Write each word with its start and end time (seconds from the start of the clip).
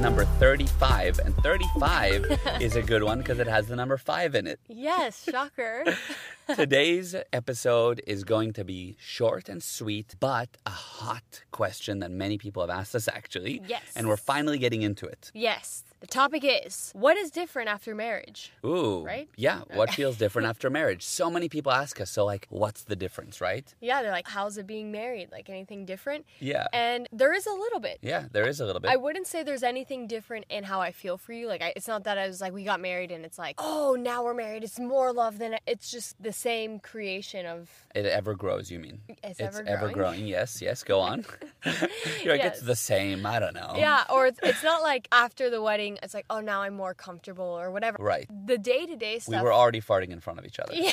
number 0.00 0.24
35. 0.24 1.18
And 1.20 1.34
35 1.38 2.26
is 2.60 2.76
a 2.76 2.82
good 2.82 3.02
one 3.02 3.18
because 3.18 3.38
it 3.38 3.46
has 3.46 3.66
the 3.66 3.76
number 3.76 3.96
5 3.96 4.34
in 4.34 4.46
it. 4.46 4.60
Yes, 4.68 5.24
shocker. 5.24 5.84
Today's 6.54 7.14
episode 7.32 8.00
is 8.06 8.22
going 8.22 8.52
to 8.52 8.64
be 8.64 8.96
short 9.00 9.48
and 9.48 9.62
sweet, 9.62 10.14
but 10.20 10.48
a 10.64 10.70
hot 10.70 11.42
question 11.50 11.98
that 12.00 12.10
many 12.10 12.38
people 12.38 12.62
have 12.62 12.70
asked 12.70 12.94
us 12.94 13.08
actually. 13.08 13.62
Yes. 13.66 13.82
And 13.96 14.06
we're 14.06 14.16
finally 14.16 14.58
getting 14.58 14.82
into 14.82 15.06
it. 15.06 15.30
yes. 15.34 15.82
The 16.00 16.06
topic 16.06 16.44
is 16.44 16.90
what 16.94 17.16
is 17.16 17.30
different 17.30 17.68
after 17.68 17.94
marriage? 17.94 18.52
Ooh. 18.64 19.02
Right? 19.02 19.28
Yeah. 19.36 19.62
What 19.74 19.92
feels 19.92 20.16
different 20.16 20.48
after 20.52 20.68
marriage? 20.68 21.02
So 21.02 21.30
many 21.30 21.48
people 21.48 21.72
ask 21.72 22.00
us. 22.00 22.10
So, 22.10 22.24
like, 22.24 22.46
what's 22.50 22.82
the 22.84 22.96
difference, 22.96 23.40
right? 23.40 23.72
Yeah, 23.80 24.02
they're 24.02 24.12
like, 24.12 24.28
how's 24.28 24.58
it 24.58 24.66
being 24.66 24.92
married? 24.92 25.30
Like 25.32 25.48
anything 25.48 25.86
different? 25.86 26.26
Yeah. 26.38 26.66
And 26.72 27.08
there 27.12 27.32
is 27.32 27.46
a 27.46 27.52
little 27.52 27.80
bit. 27.80 27.98
Yeah, 28.02 28.24
there 28.30 28.46
is 28.46 28.60
a 28.60 28.66
little 28.66 28.80
bit. 28.80 28.90
I 28.90 28.96
wouldn't 28.96 29.26
say 29.26 29.42
there's 29.42 29.62
anything 29.62 30.06
different 30.06 30.46
in 30.50 30.64
how 30.64 30.80
I 30.80 30.92
feel 30.92 31.16
for 31.16 31.32
you. 31.32 31.48
Like, 31.48 31.62
I, 31.62 31.72
it's 31.76 31.88
not 31.88 32.04
that 32.04 32.18
I 32.18 32.26
was 32.26 32.40
like, 32.40 32.52
we 32.52 32.64
got 32.64 32.80
married 32.80 33.10
and 33.10 33.24
it's 33.24 33.38
like, 33.38 33.56
oh, 33.58 33.96
now 33.98 34.22
we're 34.22 34.34
married. 34.34 34.64
It's 34.64 34.78
more 34.78 35.12
love 35.12 35.38
than 35.38 35.56
it's 35.66 35.90
just 35.90 36.22
the 36.22 36.32
same 36.32 36.78
creation 36.78 37.46
of. 37.46 37.70
It 37.94 38.04
ever 38.06 38.34
grows, 38.34 38.70
you 38.70 38.78
mean? 38.78 39.00
It's 39.24 39.40
ever 39.40 39.62
ever-growing. 39.66 39.94
growing. 39.94 40.26
Yes, 40.26 40.60
yes, 40.60 40.84
go 40.84 41.00
on. 41.00 41.24
You're 42.22 42.36
like, 42.36 42.44
it's 42.44 42.60
the 42.60 42.76
same. 42.76 43.24
I 43.24 43.38
don't 43.38 43.54
know. 43.54 43.74
Yeah, 43.76 44.04
or 44.10 44.26
it's, 44.26 44.38
it's 44.42 44.62
not 44.62 44.82
like 44.82 45.08
after 45.10 45.50
the 45.50 45.62
wedding, 45.62 45.95
it's 46.02 46.14
like, 46.14 46.26
oh, 46.30 46.40
now 46.40 46.62
I'm 46.62 46.74
more 46.74 46.94
comfortable 46.94 47.44
or 47.44 47.70
whatever. 47.70 47.98
Right. 48.00 48.28
The 48.46 48.58
day 48.58 48.86
to 48.86 48.96
day 48.96 49.18
stuff. 49.18 49.40
We 49.40 49.44
were 49.44 49.52
already 49.52 49.80
farting 49.80 50.10
in 50.10 50.20
front 50.20 50.38
of 50.38 50.44
each 50.44 50.58
other. 50.58 50.74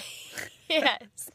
Yes. 0.70 1.30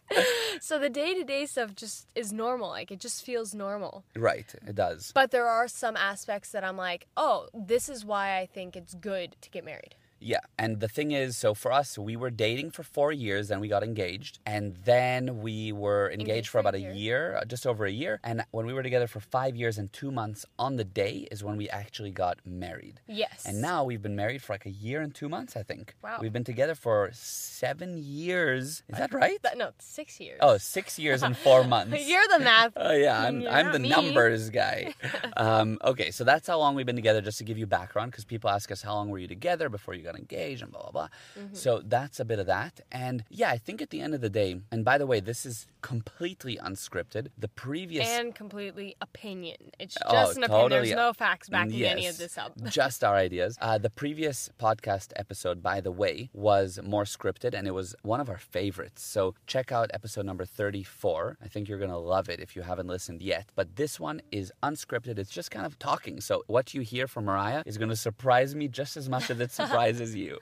So 0.60 0.78
the 0.78 0.88
day 0.88 1.14
to 1.14 1.22
day 1.22 1.46
stuff 1.46 1.74
just 1.74 2.08
is 2.14 2.32
normal. 2.32 2.70
Like 2.70 2.90
it 2.90 2.98
just 2.98 3.24
feels 3.24 3.54
normal. 3.54 4.04
Right, 4.16 4.52
it 4.66 4.74
does. 4.74 5.12
But 5.14 5.30
there 5.30 5.46
are 5.46 5.68
some 5.68 5.96
aspects 5.96 6.50
that 6.52 6.64
I'm 6.64 6.76
like, 6.76 7.06
oh, 7.16 7.48
this 7.54 7.88
is 7.88 8.04
why 8.04 8.38
I 8.38 8.46
think 8.46 8.74
it's 8.74 8.94
good 8.94 9.36
to 9.42 9.50
get 9.50 9.64
married. 9.64 9.94
Yeah, 10.20 10.40
and 10.58 10.80
the 10.80 10.88
thing 10.88 11.12
is, 11.12 11.36
so 11.36 11.54
for 11.54 11.72
us, 11.72 11.96
we 11.98 12.16
were 12.16 12.30
dating 12.30 12.72
for 12.72 12.82
four 12.82 13.12
years, 13.12 13.50
and 13.50 13.60
we 13.60 13.68
got 13.68 13.82
engaged, 13.82 14.38
and 14.44 14.76
then 14.84 15.40
we 15.40 15.72
were 15.72 16.10
engaged, 16.10 16.28
Engaged 16.28 16.48
for 16.48 16.58
about 16.58 16.74
a 16.74 16.80
year. 16.80 16.92
year, 16.92 17.36
uh, 17.36 17.44
just 17.44 17.66
over 17.66 17.86
a 17.86 17.90
year. 17.90 18.20
And 18.24 18.44
when 18.50 18.66
we 18.66 18.72
were 18.72 18.82
together 18.82 19.06
for 19.06 19.20
five 19.20 19.56
years 19.56 19.78
and 19.78 19.92
two 19.92 20.10
months, 20.10 20.44
on 20.58 20.76
the 20.76 20.84
day 20.84 21.26
is 21.30 21.42
when 21.44 21.56
we 21.56 21.68
actually 21.70 22.10
got 22.10 22.38
married. 22.44 23.00
Yes. 23.06 23.44
And 23.46 23.62
now 23.62 23.84
we've 23.84 24.02
been 24.02 24.16
married 24.16 24.42
for 24.42 24.52
like 24.54 24.66
a 24.66 24.70
year 24.70 25.00
and 25.00 25.14
two 25.14 25.28
months, 25.28 25.56
I 25.56 25.62
think. 25.62 25.94
Wow. 26.02 26.18
We've 26.20 26.32
been 26.32 26.44
together 26.44 26.74
for 26.74 27.10
seven 27.12 27.96
years. 27.98 28.82
Is 28.88 28.98
that 28.98 29.12
right? 29.14 29.40
That, 29.42 29.56
no, 29.56 29.70
six 29.78 30.20
years. 30.20 30.38
Oh, 30.42 30.58
six 30.58 30.98
years 30.98 31.22
and 31.22 31.36
four 31.36 31.64
months. 31.74 32.06
You're 32.08 32.26
the 32.28 32.40
math. 32.40 32.72
Oh 32.76 32.92
yeah, 32.92 33.22
I'm, 33.22 33.40
You're 33.40 33.50
I'm 33.50 33.72
the 33.72 33.78
me. 33.78 33.88
numbers 33.88 34.50
guy. 34.50 34.94
um, 35.36 35.78
okay, 35.84 36.10
so 36.10 36.24
that's 36.24 36.46
how 36.46 36.58
long 36.58 36.74
we've 36.74 36.86
been 36.86 36.96
together. 36.96 37.20
Just 37.20 37.38
to 37.38 37.44
give 37.44 37.58
you 37.58 37.66
background, 37.66 38.10
because 38.12 38.24
people 38.24 38.50
ask 38.50 38.70
us 38.70 38.82
how 38.82 38.94
long 38.94 39.08
were 39.10 39.18
you 39.18 39.28
together 39.28 39.68
before 39.68 39.94
you 39.94 40.02
got 40.08 40.18
engaged 40.18 40.62
and 40.62 40.70
blah 40.72 40.82
blah 40.82 40.90
blah. 40.90 41.08
Mm-hmm. 41.38 41.54
So 41.54 41.82
that's 41.84 42.18
a 42.20 42.24
bit 42.24 42.38
of 42.38 42.46
that. 42.46 42.80
And 42.90 43.24
yeah, 43.30 43.50
I 43.50 43.58
think 43.58 43.82
at 43.82 43.90
the 43.90 44.00
end 44.00 44.14
of 44.14 44.20
the 44.20 44.30
day, 44.30 44.60
and 44.72 44.84
by 44.84 44.96
the 44.98 45.06
way, 45.06 45.20
this 45.20 45.44
is 45.46 45.66
completely 45.80 46.56
unscripted. 46.56 47.28
The 47.38 47.48
previous 47.48 48.06
And 48.08 48.34
completely 48.34 48.96
opinion. 49.00 49.56
It's 49.78 49.94
just 49.94 50.06
Oh, 50.06 50.30
an 50.30 50.44
opinion. 50.44 50.50
totally. 50.50 50.80
There's 50.88 50.96
no 50.96 51.12
facts 51.12 51.48
backing 51.48 51.82
any 51.84 52.06
of 52.06 52.18
this 52.18 52.36
up. 52.36 52.52
just 52.68 53.04
our 53.04 53.14
ideas. 53.14 53.56
Uh, 53.60 53.78
the 53.78 53.90
previous 53.90 54.50
podcast 54.58 55.12
episode, 55.16 55.62
by 55.62 55.80
the 55.80 55.92
way, 55.92 56.30
was 56.32 56.80
more 56.82 57.04
scripted 57.04 57.52
and 57.56 57.66
it 57.68 57.72
was 57.72 57.94
one 58.02 58.20
of 58.20 58.28
our 58.28 58.38
favorites. 58.38 59.02
So 59.02 59.34
check 59.46 59.70
out 59.72 59.90
episode 59.94 60.26
number 60.26 60.44
34. 60.44 61.38
I 61.42 61.48
think 61.48 61.68
you're 61.68 61.78
going 61.78 61.90
to 61.90 61.96
love 62.16 62.28
it 62.28 62.40
if 62.40 62.56
you 62.56 62.62
haven't 62.62 62.88
listened 62.88 63.22
yet. 63.22 63.46
But 63.54 63.76
this 63.76 64.00
one 64.00 64.20
is 64.32 64.52
unscripted. 64.62 65.18
It's 65.18 65.30
just 65.30 65.50
kind 65.50 65.64
of 65.66 65.78
talking. 65.78 66.20
So 66.20 66.42
what 66.48 66.74
you 66.74 66.80
hear 66.80 67.06
from 67.06 67.24
Mariah 67.26 67.62
is 67.66 67.78
going 67.78 67.90
to 67.90 67.96
surprise 67.96 68.54
me 68.54 68.68
just 68.68 68.96
as 68.96 69.08
much 69.08 69.30
as 69.30 69.38
it 69.40 69.50
surprises 69.60 69.97
you. 70.00 70.38